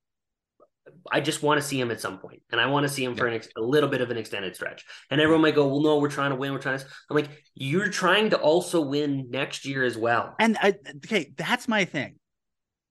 [1.11, 3.15] I just want to see him at some point, and I want to see him
[3.15, 4.85] for an ex- a little bit of an extended stretch.
[5.09, 6.53] And everyone might go, "Well, no, we're trying to win.
[6.53, 10.57] We're trying to." I'm like, "You're trying to also win next year as well." And
[10.61, 12.19] I, okay, that's my thing.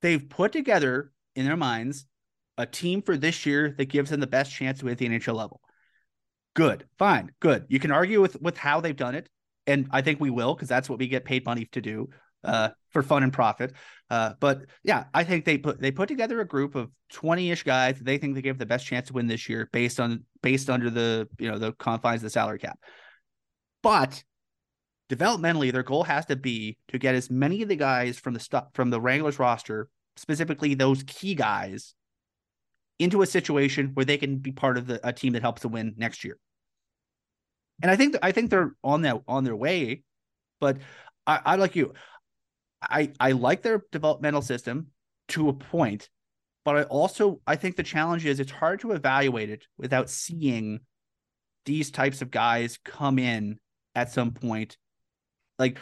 [0.02, 2.06] They've put together in their minds
[2.58, 5.08] a team for this year that gives them the best chance to win at the
[5.08, 5.60] NHL level.
[6.54, 7.66] Good, fine, good.
[7.68, 9.28] You can argue with with how they've done it,
[9.68, 12.08] and I think we will because that's what we get paid money to do
[12.44, 13.72] uh, for fun and profit.
[14.10, 17.62] Uh, but yeah, I think they put they put together a group of twenty ish
[17.62, 20.70] guys they think they give the best chance to win this year based on based
[20.70, 22.78] under the you know the confines of the salary cap.
[23.82, 24.22] But
[25.10, 28.40] developmentally, their goal has to be to get as many of the guys from the
[28.40, 31.94] stuff from the Wranglers roster, specifically those key guys,
[32.98, 35.68] into a situation where they can be part of the, a team that helps to
[35.68, 36.38] win next year.
[37.82, 40.02] And I think I think they're on that on their way,
[40.60, 40.78] but
[41.26, 41.92] I, I like you.
[42.90, 44.88] I I like their developmental system
[45.28, 46.10] to a point,
[46.64, 50.80] but I also I think the challenge is it's hard to evaluate it without seeing
[51.64, 53.58] these types of guys come in
[53.94, 54.76] at some point.
[55.58, 55.78] Like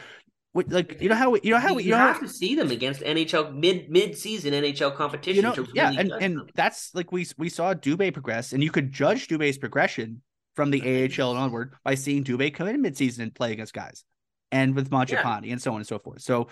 [0.55, 2.28] like you know how we, you know how we, you, you know how, have to
[2.28, 5.36] see them against NHL mid mid season NHL competition.
[5.36, 6.46] you know to yeah and and them.
[6.55, 10.20] that's like we we saw Dubé progress and you could judge Dubé's progression
[10.55, 13.72] from the AHL and onward by seeing Dubé come in mid season and play against
[13.72, 14.05] guys
[14.50, 16.20] and with Mangiapane and so on and so forth.
[16.20, 16.48] So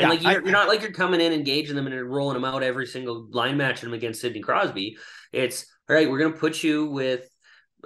[0.00, 2.34] And Yeah, like you're, I- you're not like you're coming in, engaging them, and rolling
[2.34, 4.96] them out every single line match them against Sidney Crosby.
[5.32, 6.10] It's all right.
[6.10, 7.28] We're gonna put you with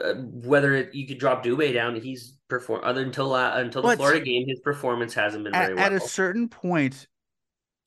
[0.03, 1.97] uh, whether it, you could drop Dubé down.
[2.01, 4.47] He's perform other until uh, until the Florida game.
[4.47, 5.85] His performance hasn't been at, very well.
[5.85, 7.07] at a certain point,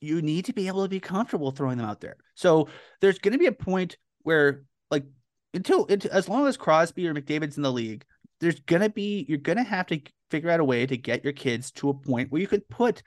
[0.01, 2.17] you need to be able to be comfortable throwing them out there.
[2.35, 2.69] So
[3.01, 5.05] there's going to be a point where, like,
[5.53, 8.05] until, until as long as Crosby or McDavid's in the league,
[8.39, 9.99] there's going to be you're going to have to
[10.29, 13.01] figure out a way to get your kids to a point where you could put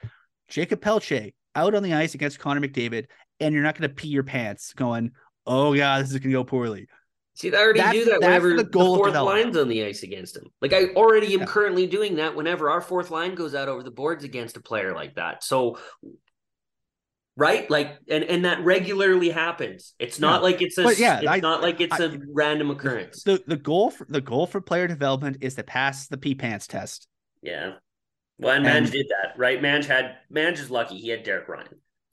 [0.51, 3.07] Jakob Pelletier out on the ice against Connor McDavid,
[3.41, 5.13] and you're not going to pee your pants, going,
[5.47, 6.87] "Oh God, this is going to go poorly."
[7.35, 10.37] See, I already That's- do that whenever the the, fourth line's on the ice against
[10.37, 10.45] him.
[10.61, 11.47] Like I already am Yeah.
[11.47, 14.95] currently doing that whenever our fourth line goes out over the boards against a player
[14.95, 15.43] like that.
[15.43, 15.79] So
[17.37, 17.71] right?
[17.71, 19.95] Like and and that regularly happens.
[19.99, 20.43] It's not Yeah.
[20.43, 23.23] like it's a But yeah, it's I- not like it's I- a random occurrence.
[23.23, 26.67] The the goal for the goal for player development is to pass the pee pants
[26.67, 27.09] test.
[27.43, 27.75] Yeah.
[28.41, 29.61] Well, and, And- Mange did that, right?
[29.63, 30.97] Mange had Mange is lucky.
[30.99, 31.69] He had Derek Ryan.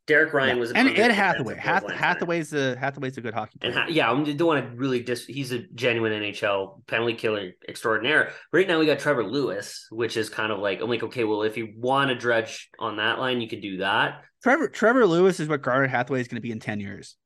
[0.08, 0.60] Derek Ryan Yeah.
[0.62, 1.56] was an and Ed Hathaway.
[1.58, 3.72] Hath- Hathaway's a Hathaway's a good hockey player.
[3.74, 5.26] And ha- yeah, I don't want to really dis.
[5.26, 8.32] He's a genuine NHL penalty killer extraordinaire.
[8.54, 11.44] Right now, we got Trevor Lewis, which is kind of like I'm like, okay, well,
[11.44, 14.24] if you want to dredge on that line, you can do that.
[14.44, 17.18] Trevor Trevor Lewis is what Garnet Hathaway is going to be in ten years,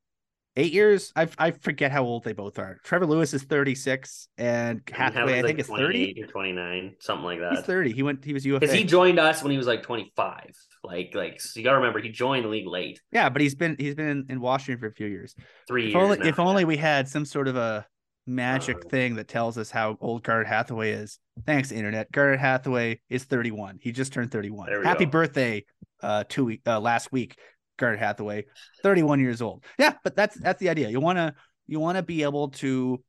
[0.62, 1.12] eight years.
[1.16, 2.78] I I forget how old they both are.
[2.84, 6.22] Trevor Lewis is thirty six, and Hathaway I like think is thirty.
[6.22, 7.52] or 29, something like that.
[7.56, 7.92] He's thirty.
[7.92, 8.24] He went.
[8.24, 8.60] He was UFA.
[8.62, 10.52] Because he joined us when he was like 25.
[10.84, 13.54] Like, like so you got to remember, he joined the league late, yeah, but he's
[13.56, 15.36] been he's been in, in Washington for a few years.
[15.68, 16.04] three If years.
[16.04, 16.26] only now.
[16.26, 17.86] if only we had some sort of a
[18.28, 18.90] magic Uh.
[18.90, 21.20] thing that tells us how old Garnet Hathaway is.
[21.46, 22.12] Thanks, internet.
[22.12, 23.78] Garnet Hathaway is thirty one.
[23.82, 24.70] He just turned thirty one.
[24.84, 25.12] Happy go.
[25.12, 25.66] birthday,
[26.02, 27.38] uh, two week uh, last week,
[27.78, 28.46] Garnet Hathaway,
[28.84, 29.64] thirty one years old.
[29.80, 30.90] Yeah, but that's that's the idea.
[30.90, 31.34] You want to
[31.68, 33.04] you want to be able to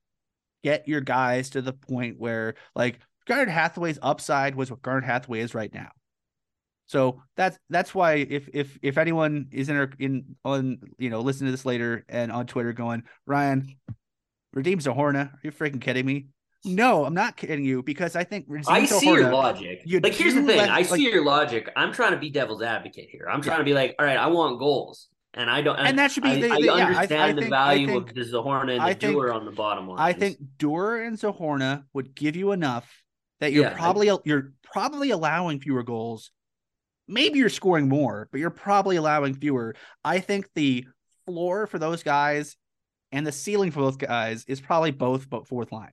[0.63, 5.41] get your guys to the point where like Garnet Hathaway's upside was what Garnet Hathaway
[5.41, 5.91] is right now.
[6.87, 11.47] So that's that's why if if if anyone is in in on you know listen
[11.47, 13.77] to this later and on Twitter going Ryan
[14.55, 16.27] Radim Zohorna, are you freaking kidding me?
[16.65, 19.83] No, I'm not kidding you because I think I see your logic.
[20.03, 20.61] Like, here's the thing.
[20.61, 21.69] I like- see your logic.
[21.77, 23.27] I'm trying to be devil's advocate here.
[23.29, 25.77] I'm trying to be like, all right, I want goals, and I don't.
[25.77, 27.87] And that should be I, the- I the- yeah, I- understand I the think- value
[27.89, 29.99] think- of the Zohorna and I the think- on the bottom line.
[29.99, 33.03] I think Duehr and Zohorna would give you enough
[33.41, 36.31] that you're Yeah, I- probably you're probably allowing fewer goals.
[37.09, 39.75] Maybe you're scoring more, but you're probably allowing fewer.
[40.05, 40.87] I think the
[41.27, 42.57] floor for those guys
[43.11, 45.91] and the ceiling for those guys is probably both but fourth line.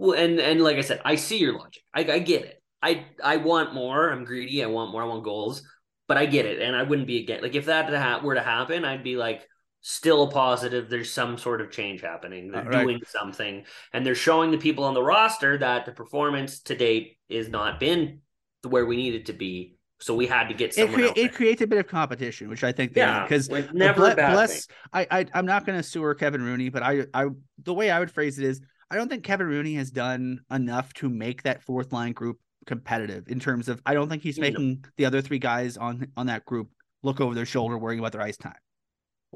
[0.00, 1.82] Well, and and like I said, I see your logic.
[1.92, 2.62] I, I get it.
[2.82, 4.08] I I want more.
[4.08, 4.64] I'm greedy.
[4.64, 5.02] I want more.
[5.02, 5.62] I want goals.
[6.08, 7.42] But I get it, and I wouldn't be against.
[7.42, 9.46] Like if that were to happen, I'd be like
[9.82, 10.88] still a positive.
[10.88, 12.50] There's some sort of change happening.
[12.50, 12.82] They're right.
[12.82, 17.18] doing something, and they're showing the people on the roster that the performance to date
[17.28, 18.20] is not been
[18.66, 19.76] where we need it to be.
[20.00, 21.24] So we had to get It, someone crea- there.
[21.26, 24.66] it creates a bit of competition, which I think they Yeah, because like, never bless
[24.94, 27.26] I, I I'm not going to sewer Kevin Rooney, but I I
[27.62, 30.92] the way I would phrase it is I don't think Kevin Rooney has done enough
[30.94, 34.84] to make that fourth line group competitive in terms of I don't think he's making
[34.96, 36.68] the other three guys on on that group
[37.02, 38.52] look over their shoulder worrying about their ice time.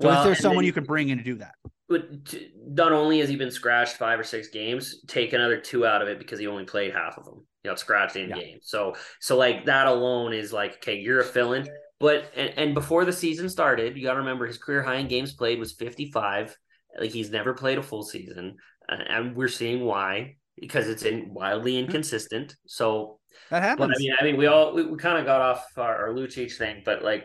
[0.01, 1.55] So Well, is there someone then- you could bring in to do that?
[1.89, 5.87] But t- not only has he been scratched five or six games, take another two
[5.87, 7.47] out of it because he only played half of them.
[7.63, 8.37] You know, scratched in Yeah.
[8.37, 8.59] game.
[8.63, 11.67] So so like that alone is like, okay, you're a fill-in.
[12.01, 15.09] But and, and before the season started, you got to remember his career high in
[15.09, 16.57] games played was 55.
[16.99, 18.57] Like he's never played a full season,
[18.89, 22.55] and we're seeing why because it's in wildly inconsistent.
[22.67, 23.19] So
[23.51, 23.89] That happens.
[23.89, 26.15] but I mean, I mean, we all we, we kind of got off our, our
[26.15, 27.25] Lucic thing, but like,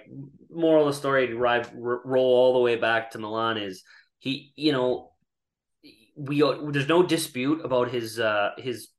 [0.50, 3.84] moral of the story to ride, r- roll all the way back to Milan is
[4.18, 5.12] he, you know,
[6.16, 6.40] we
[6.72, 8.90] there's no dispute about his uh his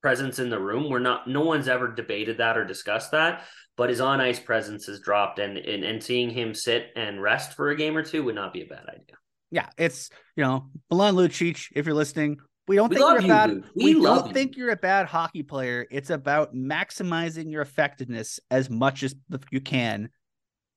[0.00, 0.88] presence in the room.
[0.88, 3.42] We're not, no one's ever debated that or discussed that,
[3.76, 7.54] but his on ice presence has dropped, and and and seeing him sit and rest
[7.54, 9.16] for a game or two would not be a bad idea.
[9.50, 13.28] Yeah, it's you know, Milan Lucic, if you're listening, we don't We think you're a
[13.28, 13.64] bad dude.
[13.74, 14.32] we, We don't you.
[14.32, 15.86] think you're a bad hockey player.
[15.90, 19.14] It's about maximizing your effectiveness as much as
[19.50, 20.10] you can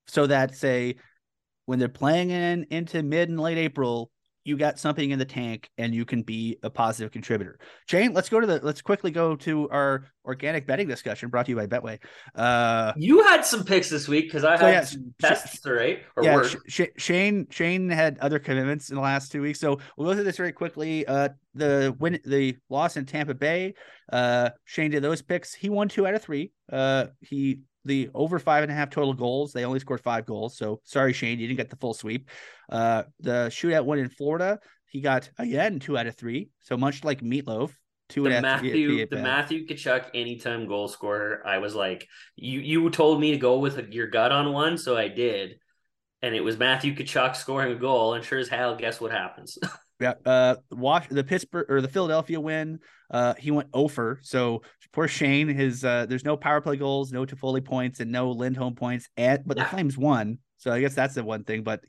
[0.07, 0.95] so that say
[1.65, 4.10] when they're playing in into mid and late April,
[4.43, 7.59] you got something in the tank and you can be a positive contributor.
[7.87, 11.51] Shane, let's go to the let's quickly go to our organic betting discussion brought to
[11.51, 11.99] you by Betway.
[12.35, 15.99] Uh You had some picks this week because I So, had yeah, some tests, right?
[16.15, 16.43] Or yeah.
[16.67, 20.23] Sh- Shane Shane had other commitments in the last two weeks, so we'll go through
[20.23, 21.05] this very quickly.
[21.05, 23.73] Uh, the win, the loss in Tampa Bay.
[24.11, 25.53] Uh, Shane did those picks.
[25.53, 26.51] He won two out of three.
[26.71, 29.53] Uh, he the over five and a half total goals.
[29.53, 30.57] They only scored five goals.
[30.57, 32.29] So sorry, Shane, you didn't get the full sweep.
[32.69, 34.59] Uh, the shootout win in Florida.
[34.85, 36.49] He got again two out of three.
[36.61, 37.71] So much like Meatloaf,
[38.09, 38.63] two the and a half.
[38.63, 41.45] Matthew, the Matthew Tkachuk anytime goal scorer.
[41.45, 44.97] I was like, you you told me to go with your gut on one, so
[44.97, 45.55] I did,
[46.21, 49.57] and it was Matthew Tkachuk scoring a goal, and sure as hell, guess what happens?
[50.01, 50.13] Yeah.
[50.25, 52.79] Uh, watch the Pittsburgh or the Philadelphia win.
[53.11, 54.19] Uh, he went over.
[54.23, 55.47] So poor Shane.
[55.47, 59.07] His uh, there's no power play goals, no Toffoli points, and no Lindholm points.
[59.15, 59.65] And but the.
[59.65, 60.39] Flames won.
[60.57, 61.63] So I guess that's the one thing.
[61.63, 61.81] But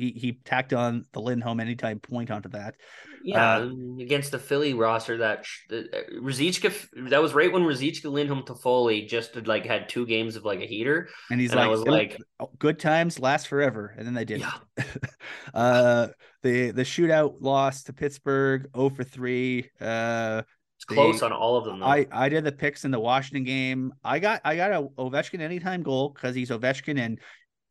[0.00, 2.74] he he tacked on the Lindholm anytime point onto that.
[3.22, 3.70] yeah, Uh,
[4.00, 5.82] against the Philly roster, that sh- uh,
[6.20, 6.72] Ruzicka,
[7.10, 10.60] that was right when Ruzicka, Lindholm, Toffoli just had, like had two games of like
[10.60, 14.06] a heater, And he's and I like, was like, oh, good times last forever, and
[14.06, 14.46] then they didn't.
[14.78, 14.84] Yeah.
[15.54, 16.08] uh,
[16.42, 19.68] the the shootout loss to Pittsburgh, 0 for three.
[19.80, 20.42] Uh,
[20.76, 21.80] it's close the- on all of them.
[21.80, 21.86] Though.
[21.86, 23.92] I I did the picks in the Washington game.
[24.02, 27.18] I got I got a Ovechkin anytime goal because he's Ovechkin, and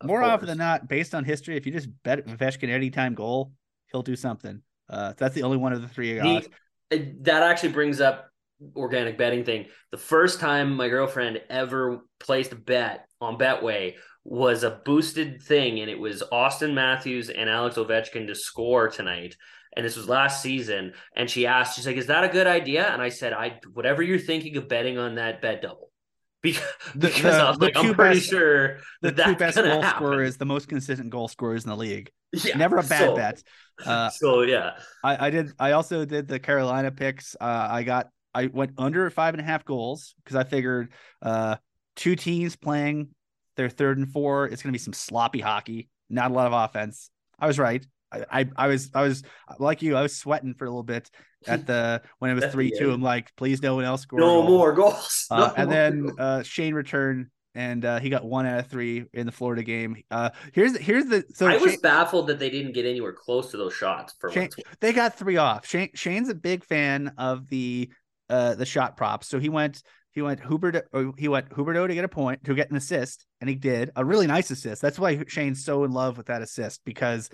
[0.01, 3.51] Of more often than not, based on history, if you just bet Ovechkin anytime goal,
[3.91, 4.61] he'll do something.
[4.89, 6.13] Uh, that's the only one of the three.
[6.13, 6.47] The,
[6.91, 8.29] uh, that actually brings up
[8.75, 9.65] organic betting thing.
[9.91, 15.79] The first time my girlfriend ever placed a bet on Betway was a boosted thing,
[15.79, 19.35] and it was Auston Matthews and Alex Ovechkin to score tonight.
[19.75, 20.93] And this was last season.
[21.15, 24.01] And she asked, she's like, "Is that a good idea?" And I said, "I whatever
[24.01, 25.88] you're thinking of betting on that, bet double."
[26.41, 26.63] Because,
[26.95, 29.57] The- because the- I was the like, I'm pretty best- sure the two that's best
[29.57, 29.97] goal happen.
[29.97, 32.09] scorers, the most consistent goal scorers in the league.
[32.31, 33.43] Yeah, Never a bad so- bet.
[33.85, 35.51] Uh, so yeah, I, I did.
[35.59, 37.35] I also did the Carolina picks.
[37.39, 38.09] Uh, I got.
[38.33, 41.55] I went under five and a half goals because I figured uh,
[41.95, 43.09] two teams playing
[43.57, 44.45] their third and four.
[44.45, 47.09] It's going to be some sloppy hockey, not a lot of offense.
[47.39, 47.83] I was right.
[48.11, 49.23] I, I, was I was
[49.59, 49.95] like you.
[49.95, 51.09] I was sweating for a little bit
[51.47, 52.91] at the when it was three two.
[52.91, 54.19] I'm like, please no one else score.
[54.19, 55.25] no more goals.
[55.29, 56.19] Uh, No and more then goals.
[56.19, 59.97] uh, Shane returned and uh, he got one out of three in the Florida game.
[60.11, 63.51] Uh, here's the, here's the so I was baffled that they didn't get anywhere close
[63.51, 64.49] to those shots for Shane,
[64.79, 65.65] they got three off.
[65.65, 67.89] Shane, Shane's a big fan of the
[68.29, 69.81] uh the shot props, so he went
[70.11, 73.25] he went Hubert or he went Huberdeau to get a point to get an assist,
[73.41, 74.81] and he did a really nice assist.
[74.81, 77.29] That's why Shane's so in love with that assist because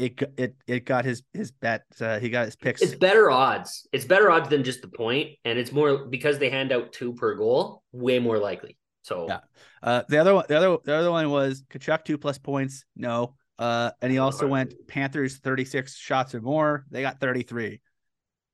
[0.00, 1.84] it it it got his his bet.
[2.00, 2.80] Uh, he got his picks.
[2.80, 3.86] It's better odds.
[3.92, 7.12] It's better odds than just the point, and it's more because they hand out two
[7.14, 8.78] per goal, way more likely.
[9.02, 9.40] So Yeah.
[9.82, 12.84] Uh, the other one, the other, the other one was Tkachuk two plus points.
[12.96, 13.34] No.
[13.58, 16.86] Uh, and he also went Panthers thirty six shots or more.
[16.90, 17.80] They got thirty three.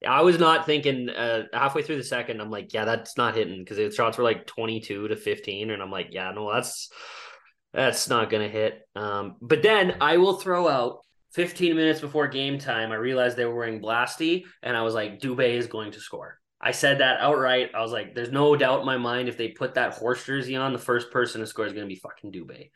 [0.07, 2.40] I was not thinking uh, halfway through the second.
[2.40, 5.82] I'm like, yeah, that's not hitting because the shots were like 22 to 15, and
[5.82, 6.90] I'm like, yeah, no, that's
[7.72, 8.80] that's not gonna hit.
[8.94, 10.99] Um, but then I will throw out
[11.37, 12.93] 15 minutes before game time.
[12.93, 16.41] I realized they were wearing Blasty, and I was like, Dubé is going to score.
[16.59, 17.72] I said that outright.
[17.74, 20.57] I was like, there's no doubt in my mind if they put that horse jersey
[20.57, 22.70] on, the first person to score is going to be fucking Dubé.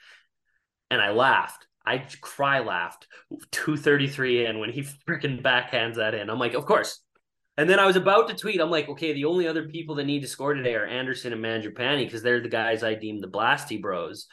[0.90, 1.66] And I laughed.
[1.86, 3.06] I cry laughed
[3.50, 6.28] 233 in when he freaking backhands that in.
[6.28, 7.00] I'm like, of course.
[7.56, 8.60] And then I was about to tweet.
[8.60, 11.42] I'm like, okay, the only other people that need to score today are Andersson and
[11.42, 14.26] Mangiapane because they're the guys I deem the Blasty bros.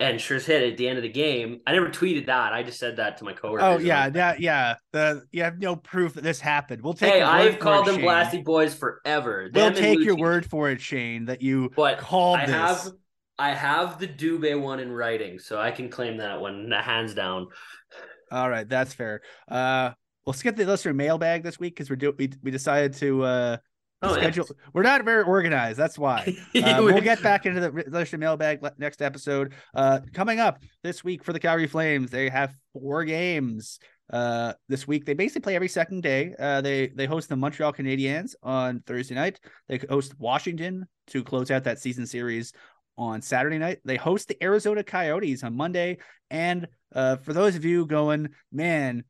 [0.00, 1.60] And sure as hit at the end of the game.
[1.66, 2.52] I never tweeted that.
[2.52, 3.64] I just said that to my coworkers.
[3.64, 4.74] Oh yeah, like, yeah, yeah.
[4.92, 6.82] The you have no proof that this happened.
[6.82, 7.12] We'll take.
[7.12, 8.10] Hey, I've called it, them Shane.
[8.10, 9.48] Blasty boys forever.
[9.54, 12.54] We'll Them take your word for it, Shane, that you But called I this.
[12.54, 12.92] have
[13.38, 17.46] I have the Dubé one in writing, so I can claim that one hands down.
[18.32, 19.22] All right, that's fair.
[19.48, 19.92] Uh,
[20.26, 23.56] we'll skip the listener mailbag this week because we're do we we decided to uh
[24.02, 24.30] Oh, yeah.
[24.72, 25.78] We're not very organized.
[25.78, 26.36] That's why.
[26.54, 29.52] Uh, we'll get back into the listener mailbag next episode.
[29.74, 33.78] Uh, coming up this week for the Calgary Flames, they have four games.
[34.10, 36.34] Uh, this week they basically play every second day.
[36.38, 39.40] Uh, they they host the Montreal Canadiens on Thursday night.
[39.68, 42.52] They host Washington to close out that season series
[42.96, 43.80] on Saturday night.
[43.84, 45.98] They host the Arizona Coyotes on Monday.
[46.30, 49.04] And uh, for those of you going, man,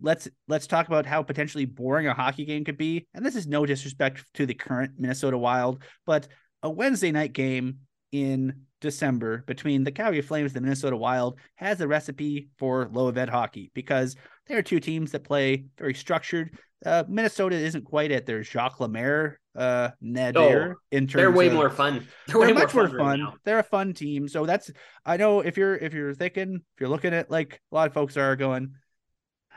[0.00, 3.06] let's let's talk about how potentially boring a hockey game could be.
[3.14, 6.28] And this is no disrespect to the current Minnesota Wild, but
[6.62, 7.78] a Wednesday night game
[8.12, 13.08] in December between the Calgary Flames and the Minnesota Wild has a recipe for low
[13.08, 16.56] event hockey because there are two teams that play very structured.
[16.86, 21.54] Uh, Minnesota isn't quite at their Jacques Lemaire uh nadir in terms They're way of-
[21.54, 22.06] more fun.
[22.28, 23.32] They're, they're way much more right fun.
[23.44, 24.28] They're a fun team.
[24.28, 24.70] So that's
[25.04, 27.94] I know if you're if you're thinking if you're looking at like a lot of
[27.94, 28.74] folks are going,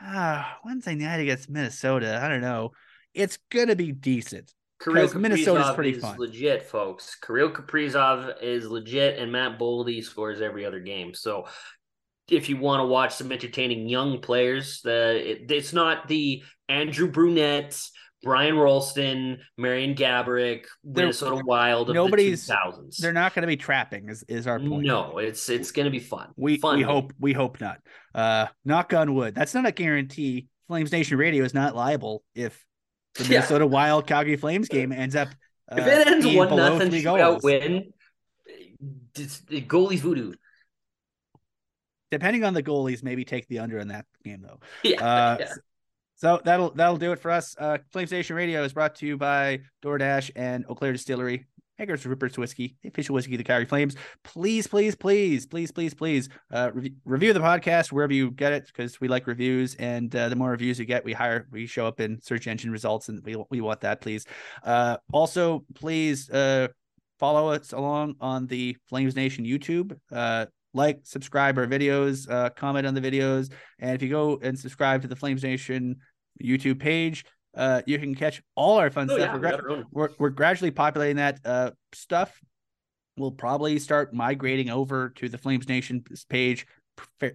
[0.02, 2.20] ah, Wednesday night against Minnesota.
[2.22, 2.72] I don't know.
[3.14, 4.52] It's gonna be decent.
[4.82, 6.16] Kirill Minnesota's Kaprizov pretty is fun.
[6.18, 7.14] legit, folks.
[7.16, 11.14] Kirill Kaprizov is legit, and Matt Boldy scores every other game.
[11.14, 11.46] So,
[12.28, 17.10] if you want to watch some entertaining young players, the it, it's not the Andrew
[17.10, 17.80] Brunette,
[18.22, 22.96] Brian Rolston, Marian They're- Minnesota Wild of nobody's- the 2000s.
[22.98, 24.08] They're not gonna be trapping.
[24.08, 24.86] Is is our point?
[24.86, 26.28] No, it's it's going to be fun.
[26.36, 27.78] We fun we hope we hope not.
[28.14, 29.34] Uh, knock on wood.
[29.34, 30.46] That's not a guarantee.
[30.68, 32.64] Flames Nation Radio is not liable if
[33.16, 33.30] the Yeah.
[33.30, 35.28] Minnesota Wild Calgary Flames game ends up.
[35.70, 37.92] Uh, If it ends being one nothing three shootout win,
[39.16, 40.32] it's, the goalie's voodoo.
[42.10, 44.60] depending on the goalies, maybe take the under in that game though.
[44.82, 45.52] Yeah, Uh, yeah.
[46.22, 47.56] So that'll that'll do it for us.
[47.58, 51.48] Uh, Flames Nation Radio is brought to you by DoorDash and Eau Claire Distillery.
[51.78, 53.96] Hager's Rupert's Whiskey, the official whiskey of the Calgary Flames.
[54.22, 58.68] Please, please, please, please, please, please uh, rev- review the podcast wherever you get it
[58.68, 61.88] because we like reviews, and uh, the more reviews you get, we hire, we show
[61.88, 64.24] up in search engine results, and we we want that, please.
[64.62, 66.68] Uh, also, please uh,
[67.18, 69.98] follow us along on the Flames Nation YouTube.
[70.12, 74.56] Uh, like, subscribe our videos, uh, comment on the videos, and if you go and
[74.56, 75.96] subscribe to the Flames Nation
[76.42, 77.24] YouTube page,
[77.56, 79.26] uh, you can catch all our fun Oh, stuff.
[79.26, 79.84] yeah, we're, we gra- got our own.
[79.90, 82.38] we're, we're gradually populating that uh, stuff.
[83.18, 86.66] We'll probably start migrating over to the Flames Nation page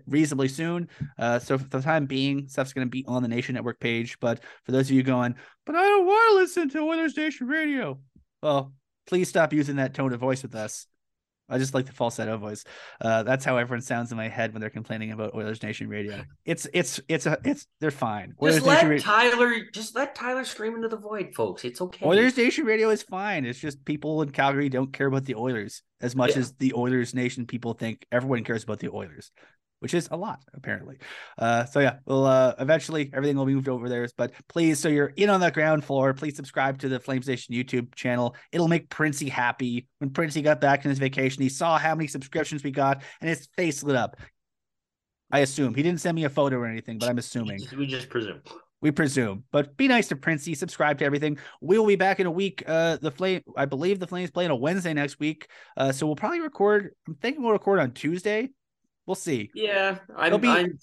[0.07, 0.87] reasonably soon.
[1.19, 4.17] Uh, so for the time being, stuff's going to be on the Nation Network page.
[4.19, 5.35] But for those of you going,
[5.65, 7.99] but I don't want to listen to Oilers Nation Radio,
[8.41, 8.73] well,
[9.05, 10.87] please stop using that tone of voice with us.
[11.49, 12.63] I just like the falsetto voice.
[12.99, 16.23] Uh, that's how everyone sounds in my head when they're complaining about Oilers Nation Radio.
[16.45, 18.33] It's it's it's a it's they're fine.
[18.41, 21.63] Oilers Just let Tyler, just let Tyler scream into the void, folks.
[21.63, 22.05] It's okay.
[22.05, 23.45] Oilers Nation Radio is fine.
[23.45, 26.39] It's just people in Calgary don't care about the Oilers as much Yeah.
[26.39, 29.31] as the Oilers Nation people think everyone cares about the Oilers,
[29.79, 30.97] which is a lot apparently.
[31.37, 34.07] Uh, so yeah, well, uh, eventually everything will be moved over there.
[34.17, 36.13] But please, so you're in on the ground floor.
[36.13, 38.35] Please subscribe to the Flames Nation YouTube channel.
[38.51, 39.87] It'll make Princey happy.
[39.99, 43.29] When Princey got back from his vacation, he saw how many subscriptions we got, and
[43.29, 44.17] his face lit up.
[45.31, 47.59] I assume he didn't send me a photo or anything, but I'm assuming.
[47.77, 48.41] We just presume.
[48.79, 50.53] We presume, but be nice to Princey.
[50.53, 51.39] Subscribe to everything.
[51.61, 52.63] We will be back in a week.
[52.67, 55.47] Uh, the flame, I believe the Flames play on a Wednesday next week.
[55.75, 56.91] Uh, so we'll probably record.
[57.07, 58.49] I'm thinking we'll record on Tuesday.
[59.07, 59.49] We'll see.
[59.55, 60.77] Yeah, I'm, be- I'm.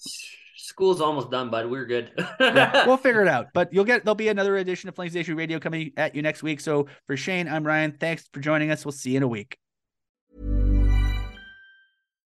[0.57, 1.69] School's almost done, bud.
[1.69, 2.11] We're good.
[2.39, 3.47] Yeah, we'll figure it out.
[3.53, 6.43] But you'll get there'll be another edition of Flames Nation Radio coming at you next
[6.43, 6.59] week.
[6.59, 7.93] So for Shane, I'm Ryan.
[7.93, 8.83] Thanks for joining us.
[8.83, 9.57] We'll see you in a week.